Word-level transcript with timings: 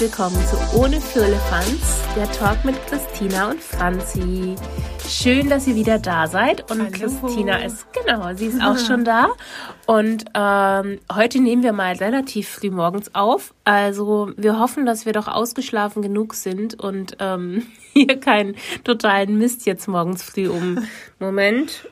willkommen 0.00 0.36
zu 0.46 0.78
Ohne 0.78 1.00
Firlefanz, 1.00 2.04
der 2.14 2.30
Talk 2.30 2.64
mit 2.64 2.76
Christina 2.86 3.50
und 3.50 3.60
Franzi. 3.60 4.54
Schön, 5.08 5.50
dass 5.50 5.66
ihr 5.66 5.74
wieder 5.74 5.98
da 5.98 6.28
seid 6.28 6.70
und 6.70 6.80
Hallo. 6.80 6.90
Christina 6.92 7.56
ist, 7.56 7.84
genau, 7.92 8.32
sie 8.34 8.46
ist 8.46 8.62
auch 8.62 8.78
schon 8.78 9.04
da. 9.04 9.30
Und 9.86 10.26
ähm, 10.34 11.00
heute 11.12 11.40
nehmen 11.40 11.64
wir 11.64 11.72
mal 11.72 11.96
relativ 11.96 12.48
früh 12.48 12.70
morgens 12.70 13.12
auf. 13.16 13.54
Also 13.64 14.30
wir 14.36 14.60
hoffen, 14.60 14.86
dass 14.86 15.04
wir 15.04 15.12
doch 15.12 15.26
ausgeschlafen 15.26 16.00
genug 16.00 16.34
sind 16.34 16.78
und 16.78 17.16
ähm, 17.18 17.66
hier 17.92 18.20
keinen 18.20 18.54
totalen 18.84 19.36
Mist 19.36 19.66
jetzt 19.66 19.88
morgens 19.88 20.22
früh 20.22 20.48
um. 20.48 20.78
Moment. 21.18 21.88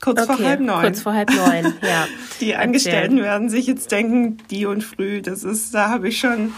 Kurz 0.00 0.22
okay, 0.22 0.36
vor 0.36 0.46
halb 0.46 0.60
neun. 0.60 0.80
Kurz 0.80 1.02
vor 1.02 1.12
halb 1.12 1.30
neun, 1.30 1.74
ja. 1.82 2.06
Die 2.40 2.54
Angestellten 2.54 3.20
werden 3.20 3.48
sich 3.48 3.66
jetzt 3.66 3.90
denken, 3.90 4.38
die 4.48 4.64
und 4.64 4.84
früh, 4.84 5.22
das 5.22 5.42
ist, 5.42 5.74
da 5.74 5.88
habe 5.90 6.06
ich 6.06 6.20
schon 6.20 6.52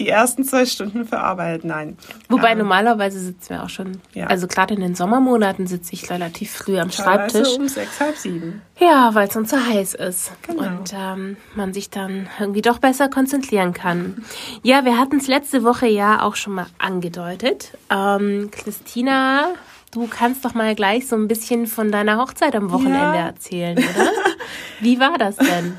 die 0.00 0.08
ersten 0.08 0.44
zwei 0.44 0.64
Stunden 0.64 1.04
verarbeitet. 1.04 1.64
Nein. 1.64 1.98
Wobei 2.28 2.52
ähm, 2.52 2.58
normalerweise 2.58 3.20
sitzen 3.20 3.50
wir 3.50 3.62
auch 3.62 3.68
schon, 3.68 4.00
ja. 4.14 4.26
also 4.26 4.46
gerade 4.48 4.74
in 4.74 4.80
den 4.80 4.94
Sommermonaten 4.94 5.66
sitze 5.66 5.92
ich 5.92 6.10
relativ 6.10 6.50
früh 6.50 6.78
am 6.78 6.90
Schreibtisch. 6.90 7.56
um 7.56 7.68
sechs, 7.68 8.00
halb 8.00 8.16
sieben. 8.16 8.62
Ja, 8.78 9.14
weil 9.14 9.28
es 9.28 9.36
uns 9.36 9.50
so 9.50 9.58
heiß 9.58 9.94
ist. 9.94 10.32
Genau. 10.46 10.62
Und 10.62 10.94
ähm, 10.96 11.36
man 11.54 11.74
sich 11.74 11.90
dann 11.90 12.28
irgendwie 12.40 12.62
doch 12.62 12.78
besser 12.78 13.10
konzentrieren 13.10 13.74
kann. 13.74 14.24
Ja, 14.62 14.86
wir 14.86 14.98
hatten 14.98 15.18
es 15.18 15.28
letzte 15.28 15.64
Woche 15.64 15.86
ja 15.86 16.22
auch 16.22 16.34
schon 16.34 16.54
mal 16.54 16.66
angedeutet. 16.78 17.76
Ähm, 17.90 18.50
Christina 18.50 19.50
Du 19.92 20.06
kannst 20.06 20.44
doch 20.44 20.54
mal 20.54 20.76
gleich 20.76 21.08
so 21.08 21.16
ein 21.16 21.26
bisschen 21.26 21.66
von 21.66 21.90
deiner 21.90 22.16
Hochzeit 22.16 22.54
am 22.54 22.70
Wochenende 22.70 23.18
ja. 23.18 23.26
erzählen, 23.26 23.76
oder? 23.76 24.08
Wie 24.80 25.00
war 25.00 25.18
das 25.18 25.34
denn? 25.34 25.76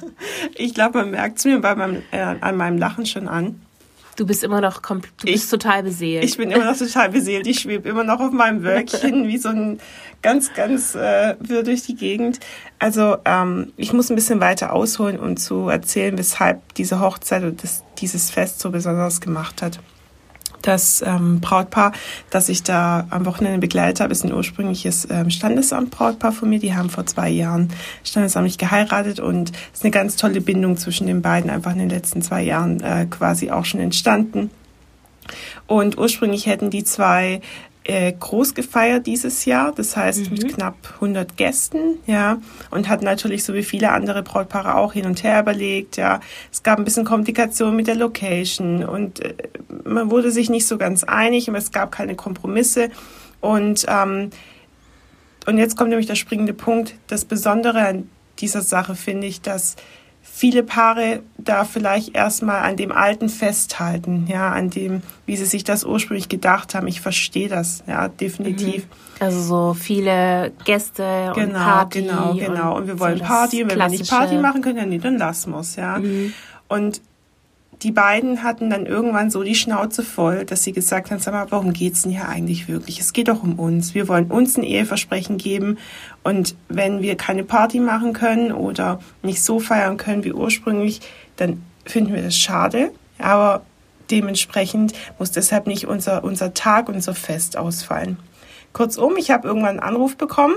Ich 0.55 0.73
glaube, 0.73 0.99
man 0.99 1.11
merkt 1.11 1.37
es 1.37 1.45
mir 1.45 1.59
bei 1.59 1.75
meinem, 1.75 2.03
äh, 2.11 2.19
an 2.19 2.57
meinem 2.57 2.77
Lachen 2.77 3.05
schon 3.05 3.29
an. 3.29 3.61
Du 4.15 4.25
bist 4.25 4.43
immer 4.43 4.61
noch 4.61 4.81
du 4.81 4.99
ich, 5.23 5.33
bist 5.33 5.49
total 5.49 5.83
beseelt. 5.83 6.23
Ich 6.23 6.37
bin 6.37 6.51
immer 6.51 6.65
noch 6.65 6.77
total 6.77 7.09
beseelt. 7.09 7.47
Ich 7.47 7.59
schwebe 7.59 7.89
immer 7.89 8.03
noch 8.03 8.19
auf 8.19 8.31
meinem 8.31 8.63
Wölkchen 8.63 9.27
wie 9.27 9.37
so 9.37 9.49
ein 9.49 9.79
ganz, 10.21 10.53
ganz 10.53 10.95
äh, 10.95 11.35
wirr 11.39 11.63
durch 11.63 11.83
die 11.83 11.95
Gegend. 11.95 12.39
Also 12.79 13.17
ähm, 13.25 13.73
ich 13.77 13.93
muss 13.93 14.09
ein 14.09 14.15
bisschen 14.15 14.39
weiter 14.39 14.73
ausholen 14.73 15.17
und 15.19 15.29
um 15.29 15.37
zu 15.37 15.69
erzählen, 15.69 16.17
weshalb 16.17 16.73
diese 16.75 16.99
Hochzeit 16.99 17.43
und 17.43 17.63
das, 17.63 17.83
dieses 17.99 18.29
Fest 18.29 18.59
so 18.59 18.71
besonders 18.71 19.21
gemacht 19.21 19.61
hat 19.61 19.79
das 20.61 21.03
ähm, 21.05 21.39
Brautpaar, 21.39 21.93
das 22.29 22.49
ich 22.49 22.63
da 22.63 23.07
am 23.09 23.25
Wochenende 23.25 23.59
begleitet 23.59 23.99
habe, 23.99 24.11
ist 24.11 24.23
ein 24.23 24.33
ursprüngliches 24.33 25.07
ähm, 25.09 25.29
Standesamt-Brautpaar 25.29 26.31
von 26.31 26.49
mir. 26.49 26.59
Die 26.59 26.75
haben 26.75 26.89
vor 26.89 27.05
zwei 27.05 27.29
Jahren 27.29 27.69
standesamtlich 28.03 28.57
geheiratet 28.57 29.19
und 29.19 29.51
es 29.73 29.79
ist 29.79 29.83
eine 29.83 29.91
ganz 29.91 30.15
tolle 30.15 30.41
Bindung 30.41 30.77
zwischen 30.77 31.07
den 31.07 31.21
beiden 31.21 31.49
einfach 31.49 31.71
in 31.71 31.79
den 31.79 31.89
letzten 31.89 32.21
zwei 32.21 32.43
Jahren 32.43 32.81
äh, 32.81 33.07
quasi 33.09 33.51
auch 33.51 33.65
schon 33.65 33.79
entstanden. 33.79 34.49
Und 35.67 35.97
ursprünglich 35.97 36.45
hätten 36.45 36.69
die 36.69 36.83
zwei 36.83 37.41
äh, 37.83 38.13
groß 38.13 38.53
gefeiert 38.53 39.07
dieses 39.07 39.45
Jahr, 39.45 39.71
das 39.71 39.97
heißt 39.97 40.29
mhm. 40.29 40.37
mit 40.37 40.55
knapp 40.55 40.75
100 40.95 41.35
Gästen, 41.35 41.97
ja, 42.05 42.37
und 42.69 42.87
hat 42.87 43.01
natürlich 43.01 43.43
so 43.43 43.53
wie 43.53 43.63
viele 43.63 43.91
andere 43.91 44.21
Brautpaare 44.21 44.75
auch 44.75 44.93
hin 44.93 45.05
und 45.05 45.23
her 45.23 45.41
überlegt, 45.41 45.97
ja. 45.97 46.19
Es 46.51 46.61
gab 46.61 46.77
ein 46.77 46.85
bisschen 46.85 47.05
Komplikation 47.05 47.75
mit 47.75 47.87
der 47.87 47.95
Location 47.95 48.83
und 48.83 49.19
äh, 49.19 49.33
man 49.83 50.11
wurde 50.11 50.31
sich 50.31 50.49
nicht 50.49 50.67
so 50.67 50.77
ganz 50.77 51.03
einig, 51.03 51.49
aber 51.49 51.57
es 51.57 51.71
gab 51.71 51.91
keine 51.91 52.15
Kompromisse 52.15 52.89
und 53.39 53.85
ähm, 53.87 54.29
und 55.47 55.57
jetzt 55.57 55.75
kommt 55.75 55.89
nämlich 55.89 56.07
der 56.07 56.15
springende 56.15 56.53
Punkt. 56.53 56.93
Das 57.07 57.25
Besondere 57.25 57.79
an 57.81 58.09
dieser 58.39 58.61
Sache 58.61 58.93
finde 58.93 59.25
ich, 59.25 59.41
dass 59.41 59.75
viele 60.41 60.63
Paare 60.63 61.21
da 61.37 61.65
vielleicht 61.65 62.15
erstmal 62.15 62.63
an 62.63 62.75
dem 62.75 62.91
Alten 62.91 63.29
festhalten, 63.29 64.25
ja, 64.27 64.49
an 64.49 64.71
dem, 64.71 65.03
wie 65.27 65.37
sie 65.37 65.45
sich 65.45 65.63
das 65.63 65.83
ursprünglich 65.83 66.29
gedacht 66.29 66.73
haben. 66.73 66.87
Ich 66.87 66.99
verstehe 66.99 67.47
das, 67.47 67.83
ja, 67.85 68.07
definitiv. 68.07 68.85
Mhm. 68.85 68.89
Also 69.19 69.39
so 69.39 69.73
viele 69.75 70.51
Gäste 70.65 71.31
genau, 71.35 71.45
und 71.45 71.53
Party. 71.53 72.01
Genau, 72.01 72.33
genau. 72.33 72.75
Und 72.77 72.87
wir 72.87 72.99
wollen 72.99 73.19
so 73.19 73.23
Party. 73.23 73.61
Und 73.61 73.69
wenn 73.69 73.77
wir 73.77 73.89
nicht 73.89 74.09
Party 74.09 74.35
machen 74.39 74.63
können, 74.63 74.77
dann, 74.77 74.99
dann 74.99 75.17
lassen 75.19 75.51
wir 75.51 75.59
es, 75.59 75.75
ja. 75.75 75.99
Mhm. 75.99 76.33
Und 76.67 77.01
die 77.83 77.91
beiden 77.91 78.43
hatten 78.43 78.69
dann 78.69 78.85
irgendwann 78.85 79.31
so 79.31 79.41
die 79.41 79.55
Schnauze 79.55 80.03
voll, 80.03 80.45
dass 80.45 80.63
sie 80.63 80.71
gesagt 80.71 81.09
haben, 81.09 81.19
sag 81.19 81.33
mal, 81.33 81.49
warum 81.49 81.73
geht's 81.73 82.03
denn 82.03 82.11
hier 82.11 82.27
eigentlich 82.27 82.67
wirklich? 82.67 82.99
Es 82.99 83.11
geht 83.11 83.27
doch 83.27 83.41
um 83.41 83.57
uns. 83.57 83.95
Wir 83.95 84.07
wollen 84.07 84.29
uns 84.29 84.55
ein 84.57 84.63
Eheversprechen 84.63 85.37
geben. 85.37 85.79
Und 86.23 86.55
wenn 86.69 87.01
wir 87.01 87.15
keine 87.15 87.43
Party 87.43 87.79
machen 87.79 88.13
können 88.13 88.51
oder 88.51 88.99
nicht 89.23 89.41
so 89.41 89.59
feiern 89.59 89.97
können 89.97 90.23
wie 90.23 90.33
ursprünglich, 90.33 91.01
dann 91.37 91.63
finden 91.85 92.13
wir 92.13 92.21
das 92.21 92.37
schade. 92.37 92.91
Aber 93.17 93.63
dementsprechend 94.11 94.93
muss 95.17 95.31
deshalb 95.31 95.65
nicht 95.65 95.87
unser, 95.87 96.23
unser 96.23 96.53
Tag, 96.53 96.87
unser 96.87 97.15
Fest 97.15 97.57
ausfallen. 97.57 98.17
Kurzum, 98.73 99.17
ich 99.17 99.31
habe 99.31 99.47
irgendwann 99.47 99.79
einen 99.79 99.79
Anruf 99.79 100.17
bekommen 100.17 100.55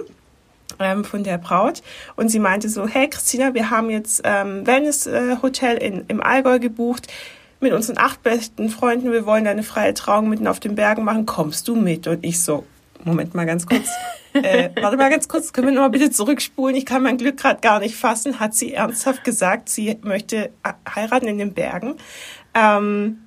ähm, 0.79 1.05
von 1.05 1.25
der 1.25 1.39
Braut 1.39 1.83
und 2.17 2.29
sie 2.29 2.39
meinte 2.39 2.69
so, 2.69 2.87
hey 2.87 3.09
Christina, 3.09 3.55
wir 3.55 3.71
haben 3.71 3.91
jetzt 3.91 4.23
ähm, 4.25 4.67
Wellness 4.67 5.07
äh, 5.07 5.37
Hotel 5.43 5.77
in, 5.77 6.05
im 6.09 6.23
Allgäu 6.23 6.59
gebucht 6.59 7.09
mit 7.61 7.73
unseren 7.73 7.99
acht 7.99 8.23
besten 8.23 8.69
Freunden, 8.69 9.11
wir 9.11 9.27
wollen 9.27 9.47
eine 9.47 9.63
freie 9.63 9.95
Trauung 9.95 10.29
mitten 10.29 10.47
auf 10.47 10.61
den 10.61 10.75
Bergen 10.75 11.05
machen, 11.05 11.27
kommst 11.27 11.67
du 11.67 11.75
mit? 11.75 12.07
Und 12.07 12.25
ich 12.25 12.43
so, 12.43 12.65
Moment 13.05 13.35
mal 13.35 13.47
ganz 13.47 13.67
kurz. 13.67 13.89
äh, 14.33 14.71
warte 14.81 14.97
mal 14.97 15.11
ganz 15.11 15.29
kurz, 15.29 15.53
können 15.53 15.69
wir 15.69 15.75
noch 15.75 15.83
mal 15.83 15.91
bitte 15.91 16.11
zurückspulen? 16.11 16.77
Ich 16.77 16.87
kann 16.87 17.03
mein 17.03 17.19
Glück 17.19 17.37
gerade 17.37 17.61
gar 17.61 17.81
nicht 17.81 17.97
fassen. 17.97 18.41
Hat 18.41 18.55
sie 18.55 18.75
ernsthaft 18.75 19.25
gesagt, 19.25 19.69
sie 19.69 19.99
möchte 20.03 20.51
heiraten 20.95 21.27
in 21.27 21.39
den 21.39 21.55
Bergen? 21.55 21.97
Ähm, 22.55 23.19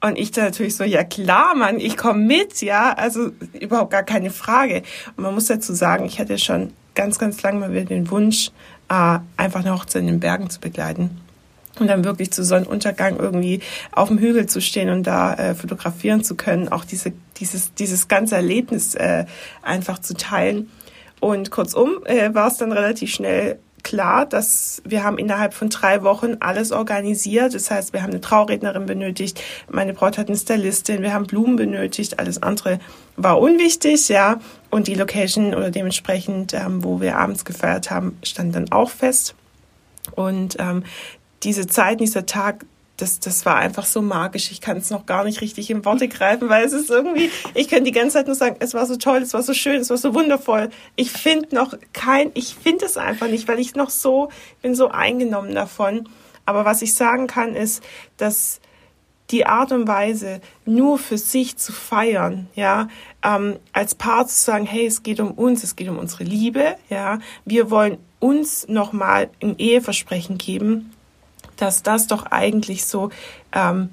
und 0.00 0.18
ich 0.18 0.32
da 0.32 0.42
natürlich 0.42 0.76
so, 0.76 0.84
ja 0.84 1.04
klar, 1.04 1.54
Mann, 1.54 1.78
ich 1.78 1.96
komme 1.96 2.24
mit, 2.24 2.60
ja, 2.60 2.92
also 2.92 3.30
überhaupt 3.58 3.90
gar 3.90 4.02
keine 4.02 4.30
Frage. 4.30 4.82
Und 5.16 5.22
man 5.22 5.34
muss 5.34 5.46
dazu 5.46 5.72
sagen, 5.72 6.04
ich 6.04 6.18
hatte 6.18 6.38
schon 6.38 6.72
ganz, 6.94 7.18
ganz 7.18 7.42
lange 7.42 7.60
mal 7.60 7.72
wieder 7.72 7.84
den 7.84 8.10
Wunsch, 8.10 8.50
äh, 8.88 9.18
einfach 9.36 9.60
eine 9.60 9.74
Hochzeit 9.74 10.02
in 10.02 10.08
den 10.08 10.20
Bergen 10.20 10.50
zu 10.50 10.60
begleiten. 10.60 11.18
Und 11.78 11.86
dann 11.86 12.04
wirklich 12.04 12.30
zu 12.30 12.44
Sonnenuntergang 12.44 13.18
irgendwie 13.18 13.60
auf 13.92 14.08
dem 14.08 14.18
Hügel 14.18 14.46
zu 14.46 14.60
stehen 14.60 14.90
und 14.90 15.06
da 15.06 15.34
äh, 15.34 15.54
fotografieren 15.54 16.22
zu 16.22 16.34
können, 16.34 16.68
auch 16.68 16.84
diese, 16.84 17.12
dieses, 17.38 17.72
dieses 17.74 18.08
ganze 18.08 18.36
Erlebnis 18.36 18.94
äh, 18.94 19.24
einfach 19.62 19.98
zu 19.98 20.14
teilen. 20.14 20.70
Und 21.18 21.50
kurzum 21.50 22.04
äh, 22.04 22.34
war 22.34 22.48
es 22.48 22.58
dann 22.58 22.72
relativ 22.72 23.10
schnell 23.10 23.58
klar, 23.82 24.26
dass 24.26 24.82
wir 24.84 25.04
haben 25.04 25.18
innerhalb 25.18 25.54
von 25.54 25.68
drei 25.68 26.02
Wochen 26.02 26.36
alles 26.40 26.72
organisiert. 26.72 27.54
Das 27.54 27.70
heißt, 27.70 27.92
wir 27.92 28.02
haben 28.02 28.10
eine 28.10 28.20
Traurednerin 28.20 28.86
benötigt, 28.86 29.42
meine 29.70 29.94
Braut 29.94 30.18
hat 30.18 30.28
eine 30.28 30.36
Stylistin, 30.36 31.02
wir 31.02 31.12
haben 31.12 31.26
Blumen 31.26 31.56
benötigt, 31.56 32.18
alles 32.18 32.42
andere 32.42 32.78
war 33.16 33.40
unwichtig, 33.40 34.08
ja. 34.08 34.40
Und 34.70 34.86
die 34.86 34.94
Location 34.94 35.54
oder 35.54 35.70
dementsprechend, 35.70 36.54
ähm, 36.54 36.82
wo 36.82 37.00
wir 37.00 37.18
abends 37.18 37.44
gefeiert 37.44 37.90
haben, 37.90 38.18
stand 38.22 38.54
dann 38.54 38.72
auch 38.72 38.90
fest. 38.90 39.34
Und 40.14 40.56
ähm, 40.58 40.84
diese 41.42 41.66
Zeit, 41.66 42.00
dieser 42.00 42.26
Tag, 42.26 42.64
das, 43.02 43.18
das 43.18 43.44
war 43.44 43.56
einfach 43.56 43.84
so 43.84 44.00
magisch. 44.00 44.52
Ich 44.52 44.60
kann 44.60 44.76
es 44.76 44.90
noch 44.90 45.06
gar 45.06 45.24
nicht 45.24 45.40
richtig 45.40 45.68
in 45.70 45.84
Worte 45.84 46.06
greifen, 46.06 46.48
weil 46.48 46.64
es 46.64 46.72
ist 46.72 46.88
irgendwie, 46.88 47.30
ich 47.54 47.68
könnte 47.68 47.84
die 47.84 47.92
ganze 47.92 48.14
Zeit 48.14 48.26
nur 48.26 48.36
sagen, 48.36 48.56
es 48.60 48.74
war 48.74 48.86
so 48.86 48.96
toll, 48.96 49.22
es 49.22 49.34
war 49.34 49.42
so 49.42 49.54
schön, 49.54 49.80
es 49.80 49.90
war 49.90 49.96
so 49.96 50.14
wundervoll. 50.14 50.70
Ich 50.94 51.10
finde 51.10 51.52
noch 51.54 51.74
kein, 51.92 52.30
ich 52.34 52.54
finde 52.54 52.86
es 52.86 52.96
einfach 52.96 53.26
nicht, 53.26 53.48
weil 53.48 53.58
ich 53.58 53.74
noch 53.74 53.90
so, 53.90 54.28
bin 54.62 54.76
so 54.76 54.88
eingenommen 54.88 55.52
davon. 55.52 56.08
Aber 56.46 56.64
was 56.64 56.80
ich 56.80 56.94
sagen 56.94 57.26
kann, 57.26 57.56
ist, 57.56 57.82
dass 58.18 58.60
die 59.30 59.46
Art 59.46 59.72
und 59.72 59.88
Weise, 59.88 60.40
nur 60.64 60.98
für 60.98 61.18
sich 61.18 61.56
zu 61.56 61.72
feiern, 61.72 62.48
ja, 62.54 62.88
ähm, 63.24 63.56
als 63.72 63.96
Paar 63.96 64.28
zu 64.28 64.38
sagen, 64.38 64.66
hey, 64.66 64.86
es 64.86 65.02
geht 65.02 65.18
um 65.18 65.32
uns, 65.32 65.64
es 65.64 65.74
geht 65.74 65.88
um 65.88 65.98
unsere 65.98 66.22
Liebe, 66.22 66.76
ja, 66.88 67.18
wir 67.44 67.70
wollen 67.70 67.98
uns 68.20 68.68
nochmal 68.68 69.30
ein 69.42 69.58
Eheversprechen 69.58 70.38
geben, 70.38 70.91
dass 71.62 71.82
das 71.82 72.08
doch 72.08 72.26
eigentlich 72.26 72.84
so 72.84 73.10
ähm, 73.52 73.90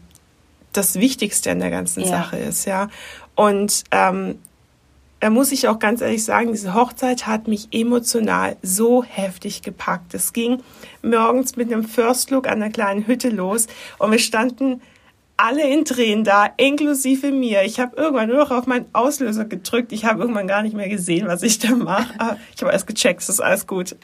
das 0.74 0.96
Wichtigste 0.96 1.50
in 1.52 1.60
der 1.60 1.70
ganzen 1.70 2.02
ja. 2.02 2.08
Sache 2.08 2.38
ist, 2.38 2.66
ja. 2.66 2.90
Und 3.36 3.84
ähm, 3.92 4.40
da 5.20 5.30
muss 5.30 5.52
ich 5.52 5.68
auch 5.68 5.80
ganz 5.80 6.02
ehrlich 6.02 6.24
sagen, 6.24 6.52
diese 6.52 6.74
Hochzeit 6.74 7.28
hat 7.28 7.48
mich 7.48 7.68
emotional 7.72 8.56
so 8.62 9.04
heftig 9.04 9.62
gepackt. 9.62 10.14
Es 10.14 10.34
ging 10.34 10.64
morgens 11.02 11.58
mit 11.58 11.72
einem 11.72 11.84
First 11.84 12.32
Look 12.32 12.48
an 12.48 12.60
der 12.60 12.70
kleinen 12.70 13.06
Hütte 13.06 13.30
los 13.30 13.68
und 13.98 14.12
wir 14.12 14.20
standen 14.20 14.82
alle 15.40 15.66
in 15.70 15.86
Tränen 15.86 16.26
da, 16.26 16.50
inklusive 16.58 17.32
mir. 17.32 17.64
Ich 17.64 17.80
habe 17.80 17.96
irgendwann 17.96 18.28
nur 18.28 18.40
noch 18.40 18.52
auf 18.52 18.68
meinen 18.68 18.88
Auslöser 18.92 19.46
gedrückt. 19.46 19.94
Ich 19.94 20.04
habe 20.04 20.20
irgendwann 20.20 20.48
gar 20.48 20.64
nicht 20.64 20.76
mehr 20.76 20.90
gesehen, 20.90 21.28
was 21.28 21.44
ich 21.44 21.60
da 21.60 21.76
mache. 21.76 22.38
Ich 22.54 22.62
habe 22.62 22.74
erst 22.74 22.88
gecheckt, 22.88 23.22
es 23.22 23.30
ist 23.30 23.40
alles 23.40 23.66
gut. 23.66 23.96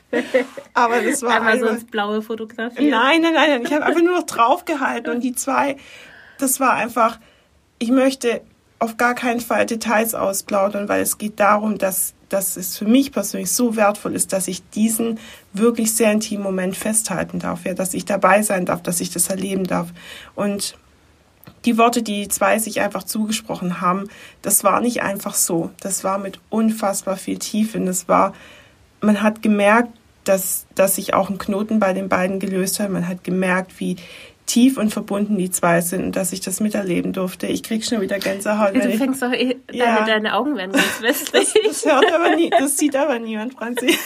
Aber 0.74 1.02
das 1.02 1.22
war 1.24 1.36
einmal 1.36 1.60
so 1.60 1.66
ins 1.66 1.84
blaue 1.84 2.22
Fotografie. 2.22 2.90
Nein, 2.90 3.22
nein, 3.22 3.34
nein, 3.34 3.50
nein. 3.50 3.62
Ich 3.64 3.74
habe 3.74 3.86
einfach 3.86 4.02
nur 4.02 4.14
noch 4.14 4.26
draufgehalten 4.26 5.14
und 5.14 5.22
die 5.26 5.36
zwei, 5.36 5.76
das 6.38 6.62
war 6.62 6.74
einfach. 6.74 7.20
Ich 7.80 7.90
möchte 7.90 8.40
auf 8.80 8.96
gar 8.96 9.14
keinen 9.14 9.42
Fall 9.42 9.66
Details 9.66 10.16
ausplaudern, 10.16 10.88
weil 10.88 11.02
es 11.02 11.18
geht 11.18 11.42
darum, 11.42 11.78
dass 11.78 12.14
dass 12.30 12.58
es 12.58 12.78
für 12.78 12.86
mich 12.86 13.12
persönlich 13.12 13.52
so 13.52 13.76
wertvoll 13.76 14.16
ist, 14.16 14.34
dass 14.34 14.48
ich 14.48 14.68
diesen 14.72 15.20
wirklich 15.54 15.94
sehr 15.94 16.12
intimen 16.12 16.44
Moment 16.44 16.76
festhalten 16.76 17.38
darf, 17.38 17.66
ja, 17.66 17.76
dass 17.76 17.94
ich 17.94 18.04
dabei 18.04 18.42
sein 18.42 18.66
darf, 18.66 18.82
dass 18.82 19.00
ich 19.00 19.12
das 19.12 19.30
erleben 19.30 19.66
darf. 19.66 19.90
Und 20.34 20.76
die 21.66 21.78
Worte, 21.78 22.04
die 22.04 22.28
zwei 22.28 22.60
sich 22.60 22.82
einfach 22.82 23.04
zugesprochen 23.04 23.82
haben, 23.82 24.08
das 24.42 24.64
war 24.64 24.82
nicht 24.82 25.02
einfach 25.02 25.34
so. 25.34 25.72
Das 25.80 26.04
war 26.04 26.18
mit 26.18 26.40
unfassbar 26.50 27.18
viel 27.18 27.40
Tiefe. 27.40 27.78
Und 27.78 27.88
das 27.88 28.08
war, 28.08 28.34
man 29.02 29.22
hat 29.22 29.42
gemerkt, 29.42 29.90
dass, 30.24 30.66
dass 30.76 30.96
sich 30.96 31.14
auch 31.14 31.30
ein 31.30 31.38
Knoten 31.38 31.80
bei 31.80 31.94
den 31.94 32.10
beiden 32.10 32.40
gelöst 32.40 32.80
hat. 32.80 32.90
Man 32.90 33.08
hat 33.08 33.24
gemerkt, 33.24 33.80
wie 33.80 33.98
tief 34.46 34.78
und 34.78 34.92
verbunden 34.92 35.38
die 35.38 35.50
zwei 35.50 35.82
sind 35.82 36.04
und 36.04 36.16
dass 36.16 36.32
ich 36.32 36.40
das 36.40 36.60
miterleben 36.60 37.14
durfte. 37.14 37.48
Ich 37.48 37.64
krieg 37.64 37.84
schon 37.84 38.02
wieder 38.02 38.20
Gänsehaut. 38.20 38.76
Du 38.76 38.98
fängst 38.98 39.22
doch 39.22 39.32
eh, 39.32 39.58
ja. 39.72 39.96
deine, 39.96 40.06
deine 40.06 40.36
Augen 40.36 40.56
werden 40.56 40.72
ganz 40.72 40.86
westlich. 41.02 41.52
Das, 41.54 41.82
das, 41.82 41.92
hört 41.92 42.14
aber 42.14 42.36
nie, 42.36 42.50
das 42.50 42.78
sieht 42.78 42.96
aber 42.96 43.20
niemand, 43.20 43.54
Franzi. 43.54 43.98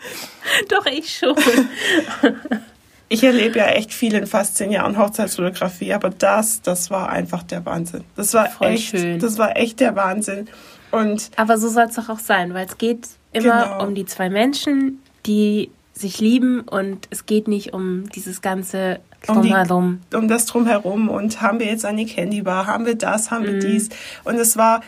doch, 0.68 0.86
ich 0.86 1.16
schon. 1.16 1.36
Ich 3.10 3.24
erlebe 3.24 3.58
ja 3.58 3.66
echt 3.68 3.92
viel 3.92 4.14
in 4.14 4.26
fast 4.26 4.56
zehn 4.56 4.70
Jahren 4.70 4.98
Hochzeitsfotografie, 4.98 5.94
aber 5.94 6.10
das, 6.10 6.60
das 6.60 6.90
war 6.90 7.08
einfach 7.08 7.42
der 7.42 7.64
Wahnsinn. 7.64 8.04
Das 8.16 8.34
war 8.34 8.50
Voll 8.50 8.68
echt, 8.68 8.90
schön. 8.90 9.18
das 9.18 9.38
war 9.38 9.56
echt 9.56 9.80
der 9.80 9.96
Wahnsinn. 9.96 10.48
Und 10.90 11.30
aber 11.36 11.58
so 11.58 11.68
soll 11.68 11.84
es 11.84 11.94
doch 11.94 12.08
auch 12.08 12.18
sein, 12.18 12.54
weil 12.54 12.66
es 12.66 12.76
geht 12.76 13.08
immer 13.32 13.64
genau. 13.64 13.86
um 13.86 13.94
die 13.94 14.04
zwei 14.04 14.28
Menschen, 14.28 15.02
die 15.26 15.70
sich 15.94 16.20
lieben 16.20 16.60
und 16.60 17.08
es 17.10 17.26
geht 17.26 17.48
nicht 17.48 17.72
um 17.72 18.08
dieses 18.10 18.40
ganze 18.40 19.00
drumherum. 19.26 20.00
Um, 20.12 20.20
um 20.20 20.28
das 20.28 20.46
drumherum 20.46 21.08
und 21.08 21.40
haben 21.40 21.58
wir 21.58 21.66
jetzt 21.66 21.84
eine 21.84 22.06
Candy 22.06 22.42
Bar, 22.42 22.66
haben 22.66 22.86
wir 22.86 22.94
das, 22.94 23.30
haben 23.30 23.44
wir 23.44 23.54
mm. 23.54 23.60
dies 23.60 23.88
und 24.24 24.36
es 24.36 24.56
war 24.56 24.80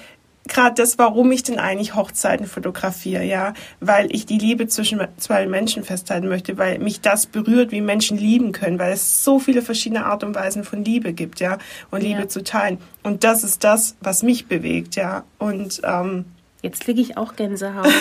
gerade 0.49 0.75
das, 0.75 0.99
warum 0.99 1.31
ich 1.33 1.43
denn 1.43 1.59
eigentlich 1.59 1.95
Hochzeiten 1.95 2.47
fotografiere, 2.47 3.25
ja, 3.25 3.55
weil 3.81 4.15
ich 4.15 4.27
die 4.27 4.39
Liebe 4.39 4.67
zwischen 4.67 5.01
zwei 5.17 5.47
Menschen 5.47 5.85
festhalten 5.85 6.29
möchte, 6.29 6.59
weil 6.59 6.79
mich 6.79 7.01
das 7.01 7.27
berührt, 7.27 7.73
wie 7.73 7.81
Menschen 7.81 8.17
lieben 8.17 8.53
können, 8.53 8.79
weil 8.79 8.93
es 8.93 9.25
so 9.25 9.39
viele 9.39 9.63
verschiedene 9.63 10.07
Art 10.07 10.25
und 10.25 10.35
Weisen 10.35 10.65
von 10.65 10.85
Liebe 10.85 11.13
gibt, 11.13 11.41
ja, 11.41 11.59
und 11.91 12.03
Liebe 12.03 12.21
ja. 12.21 12.29
zu 12.29 12.43
teilen. 12.43 12.79
Und 13.03 13.25
das 13.25 13.45
ist 13.45 13.65
das, 13.65 13.97
was 14.01 14.23
mich 14.23 14.47
bewegt, 14.47 14.97
ja. 14.97 15.25
Und 15.39 15.81
ähm, 15.85 16.25
jetzt 16.63 16.81
kriege 16.81 17.01
ich 17.01 17.17
auch 17.17 17.37
Gänsehaut. 17.37 17.89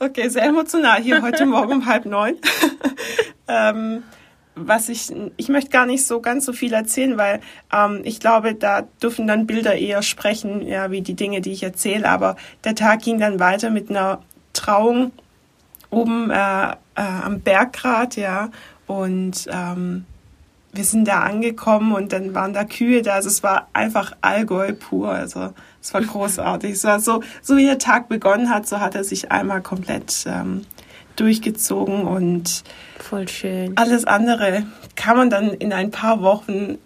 Okay, 0.00 0.28
sehr 0.28 0.42
emotional 0.42 1.00
hier 1.00 1.22
heute 1.22 1.46
Morgen 1.46 1.72
um 1.72 1.86
halb 1.86 2.04
neun. 2.04 2.36
ähm, 3.48 4.02
was 4.56 4.88
ich, 4.88 5.12
ich 5.36 5.48
möchte 5.48 5.70
gar 5.70 5.86
nicht 5.86 6.06
so 6.06 6.20
ganz 6.20 6.44
so 6.44 6.52
viel 6.52 6.72
erzählen, 6.72 7.16
weil 7.16 7.40
ähm, 7.72 8.00
ich 8.04 8.20
glaube, 8.20 8.54
da 8.54 8.82
dürfen 9.02 9.26
dann 9.26 9.46
Bilder 9.46 9.74
eher 9.74 10.02
sprechen, 10.02 10.66
ja, 10.66 10.90
wie 10.90 11.00
die 11.00 11.14
Dinge, 11.14 11.40
die 11.40 11.52
ich 11.52 11.62
erzähle. 11.62 12.08
Aber 12.08 12.36
der 12.64 12.74
Tag 12.74 13.02
ging 13.02 13.18
dann 13.18 13.40
weiter 13.40 13.70
mit 13.70 13.90
einer 13.90 14.22
Trauung 14.52 15.12
oben 15.90 16.30
äh, 16.30 16.70
äh, 16.70 16.74
am 16.94 17.40
Berggrat, 17.40 18.16
ja, 18.16 18.50
und 18.86 19.48
ähm, 19.50 20.04
wir 20.74 20.84
sind 20.84 21.06
da 21.06 21.20
angekommen 21.20 21.92
und 21.92 22.12
dann 22.12 22.34
waren 22.34 22.52
da 22.52 22.64
Kühe 22.64 23.02
da. 23.02 23.14
Also 23.14 23.28
es 23.28 23.42
war 23.42 23.68
einfach 23.72 24.12
Allgäu 24.20 24.72
pur. 24.72 25.10
Also 25.10 25.52
es 25.80 25.94
war 25.94 26.02
großartig. 26.02 26.72
Es 26.72 26.84
war 26.84 27.00
so, 27.00 27.22
so 27.42 27.56
wie 27.56 27.64
der 27.64 27.78
Tag 27.78 28.08
begonnen 28.08 28.50
hat, 28.50 28.66
so 28.66 28.80
hat 28.80 28.94
er 28.94 29.04
sich 29.04 29.30
einmal 29.30 29.62
komplett 29.62 30.24
ähm, 30.26 30.66
durchgezogen 31.16 32.04
und 32.04 32.64
voll 32.98 33.28
schön. 33.28 33.76
Alles 33.76 34.04
andere 34.04 34.64
kann 34.96 35.16
man 35.16 35.30
dann 35.30 35.50
in 35.50 35.72
ein 35.72 35.90
paar 35.90 36.22
Wochen 36.22 36.78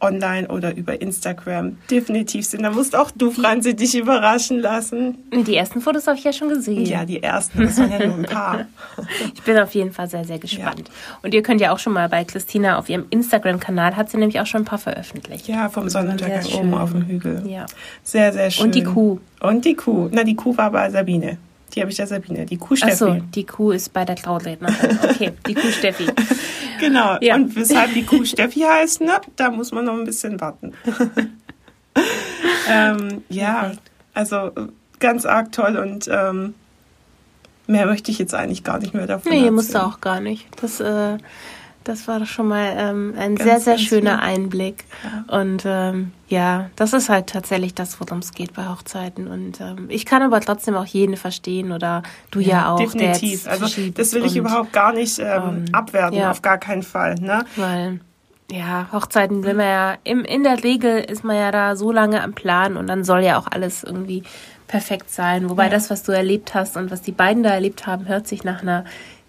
online 0.00 0.48
oder 0.48 0.76
über 0.76 1.00
Instagram 1.00 1.78
definitiv 1.90 2.46
sind. 2.46 2.62
Da 2.62 2.70
musst 2.70 2.94
auch 2.94 3.10
du, 3.10 3.30
Franzi, 3.30 3.74
dich 3.74 3.96
überraschen 3.96 4.60
lassen. 4.60 5.16
Die 5.32 5.56
ersten 5.56 5.80
Fotos 5.80 6.06
habe 6.06 6.18
ich 6.18 6.24
ja 6.24 6.32
schon 6.32 6.50
gesehen. 6.50 6.84
Ja, 6.84 7.04
die 7.04 7.22
ersten, 7.22 7.62
das 7.62 7.78
waren 7.78 7.90
ja 7.90 8.06
nur 8.06 8.16
ein 8.16 8.22
paar. 8.24 8.66
ich 9.34 9.42
bin 9.42 9.58
auf 9.58 9.74
jeden 9.74 9.92
Fall 9.92 10.08
sehr, 10.08 10.24
sehr 10.24 10.38
gespannt. 10.38 10.88
Ja. 10.88 11.18
Und 11.22 11.32
ihr 11.32 11.42
könnt 11.42 11.60
ja 11.60 11.72
auch 11.72 11.78
schon 11.78 11.94
mal 11.94 12.08
bei 12.08 12.24
Christina 12.24 12.78
auf 12.78 12.88
ihrem 12.88 13.06
Instagram-Kanal, 13.08 13.96
hat 13.96 14.10
sie 14.10 14.18
nämlich 14.18 14.38
auch 14.40 14.46
schon 14.46 14.62
ein 14.62 14.66
paar 14.66 14.78
veröffentlicht. 14.78 15.48
Ja, 15.48 15.68
vom 15.70 15.88
Sonnenuntergang 15.88 16.44
oben 16.54 16.74
auf 16.74 16.92
dem 16.92 17.06
Hügel. 17.06 17.42
Ja. 17.46 17.66
Sehr, 18.02 18.32
sehr 18.32 18.50
schön. 18.50 18.66
Und 18.66 18.74
die 18.74 18.84
Kuh. 18.84 19.18
Und 19.40 19.64
die 19.64 19.74
Kuh. 19.74 20.08
Na, 20.12 20.24
die 20.24 20.36
Kuh 20.36 20.56
war 20.56 20.70
bei 20.70 20.90
Sabine. 20.90 21.38
Die 21.74 21.80
habe 21.80 21.90
ich 21.90 21.96
der 21.96 22.06
Sabine. 22.06 22.46
Die 22.46 22.56
Kuh 22.56 22.76
Steffi. 22.76 22.92
Ach 22.92 22.98
so, 22.98 23.12
die 23.34 23.44
Kuh 23.44 23.70
ist 23.72 23.92
bei 23.92 24.04
der 24.04 24.14
Cloudrednerin. 24.14 24.98
Okay, 25.02 25.32
die 25.46 25.54
Kuh 25.54 25.70
Steffi. 25.70 26.06
genau. 26.80 27.16
Ja. 27.20 27.34
Und 27.34 27.54
weshalb 27.56 27.92
die 27.92 28.04
Kuh 28.04 28.24
Steffi 28.24 28.60
heißt, 28.60 29.00
ne? 29.02 29.20
Da 29.36 29.50
muss 29.50 29.72
man 29.72 29.84
noch 29.84 29.94
ein 29.94 30.04
bisschen 30.04 30.40
warten. 30.40 30.72
ähm, 32.68 33.24
ja, 33.28 33.72
also 34.14 34.50
ganz 34.98 35.26
arg 35.26 35.52
toll 35.52 35.76
und 35.76 36.08
ähm, 36.10 36.54
mehr 37.66 37.86
möchte 37.86 38.10
ich 38.10 38.18
jetzt 38.18 38.34
eigentlich 38.34 38.64
gar 38.64 38.78
nicht 38.78 38.94
mehr 38.94 39.06
davon 39.06 39.30
Nee, 39.30 39.38
erzählen. 39.38 39.54
musst 39.54 39.74
du 39.74 39.84
auch 39.84 40.00
gar 40.00 40.20
nicht. 40.20 40.46
Das 40.62 40.80
äh, 40.80 41.18
das 41.86 42.08
war 42.08 42.26
schon 42.26 42.48
mal 42.48 42.74
ähm, 42.76 43.14
ein 43.16 43.36
ganz, 43.36 43.44
sehr, 43.44 43.60
sehr 43.60 43.78
schöner 43.78 44.18
viel. 44.18 44.28
Einblick. 44.28 44.84
Ja. 45.04 45.40
Und 45.40 45.62
ähm, 45.64 46.12
ja, 46.28 46.70
das 46.74 46.92
ist 46.92 47.08
halt 47.08 47.28
tatsächlich 47.28 47.74
das, 47.74 48.00
worum 48.00 48.18
es 48.18 48.32
geht 48.32 48.54
bei 48.54 48.68
Hochzeiten. 48.68 49.28
Und 49.28 49.60
ähm, 49.60 49.86
ich 49.88 50.04
kann 50.04 50.22
aber 50.22 50.40
trotzdem 50.40 50.74
auch 50.74 50.86
jeden 50.86 51.16
verstehen 51.16 51.70
oder 51.70 52.02
du 52.30 52.40
ja, 52.40 52.48
ja 52.48 52.72
auch. 52.72 52.78
Definitiv. 52.78 53.46
also 53.46 53.66
das 53.92 54.12
will 54.12 54.24
ich 54.24 54.36
überhaupt 54.36 54.72
gar 54.72 54.92
nicht 54.92 55.18
ähm, 55.18 55.26
ähm, 55.26 55.64
abwerten, 55.72 56.18
ja. 56.18 56.30
auf 56.30 56.42
gar 56.42 56.58
keinen 56.58 56.82
Fall. 56.82 57.14
Ne? 57.16 57.44
Weil 57.54 58.00
ja, 58.50 58.88
Hochzeiten 58.92 59.44
will 59.44 59.54
man 59.54 59.66
ja, 59.66 59.98
im, 60.04 60.24
in 60.24 60.42
der 60.42 60.62
Regel 60.62 60.98
ist 61.00 61.24
man 61.24 61.36
ja 61.36 61.50
da 61.50 61.76
so 61.76 61.92
lange 61.92 62.22
am 62.22 62.32
Plan 62.32 62.76
und 62.76 62.86
dann 62.88 63.04
soll 63.04 63.22
ja 63.22 63.38
auch 63.38 63.46
alles 63.50 63.84
irgendwie 63.84 64.22
perfekt 64.66 65.10
sein. 65.10 65.48
Wobei 65.50 65.64
ja. 65.64 65.70
das, 65.70 65.90
was 65.90 66.02
du 66.02 66.12
erlebt 66.12 66.54
hast 66.54 66.76
und 66.76 66.90
was 66.90 67.02
die 67.02 67.12
beiden 67.12 67.42
da 67.42 67.50
erlebt 67.50 67.86
haben, 67.86 68.08
hört 68.08 68.26
sich 68.26 68.44
nach 68.44 68.62
einer 68.62 68.84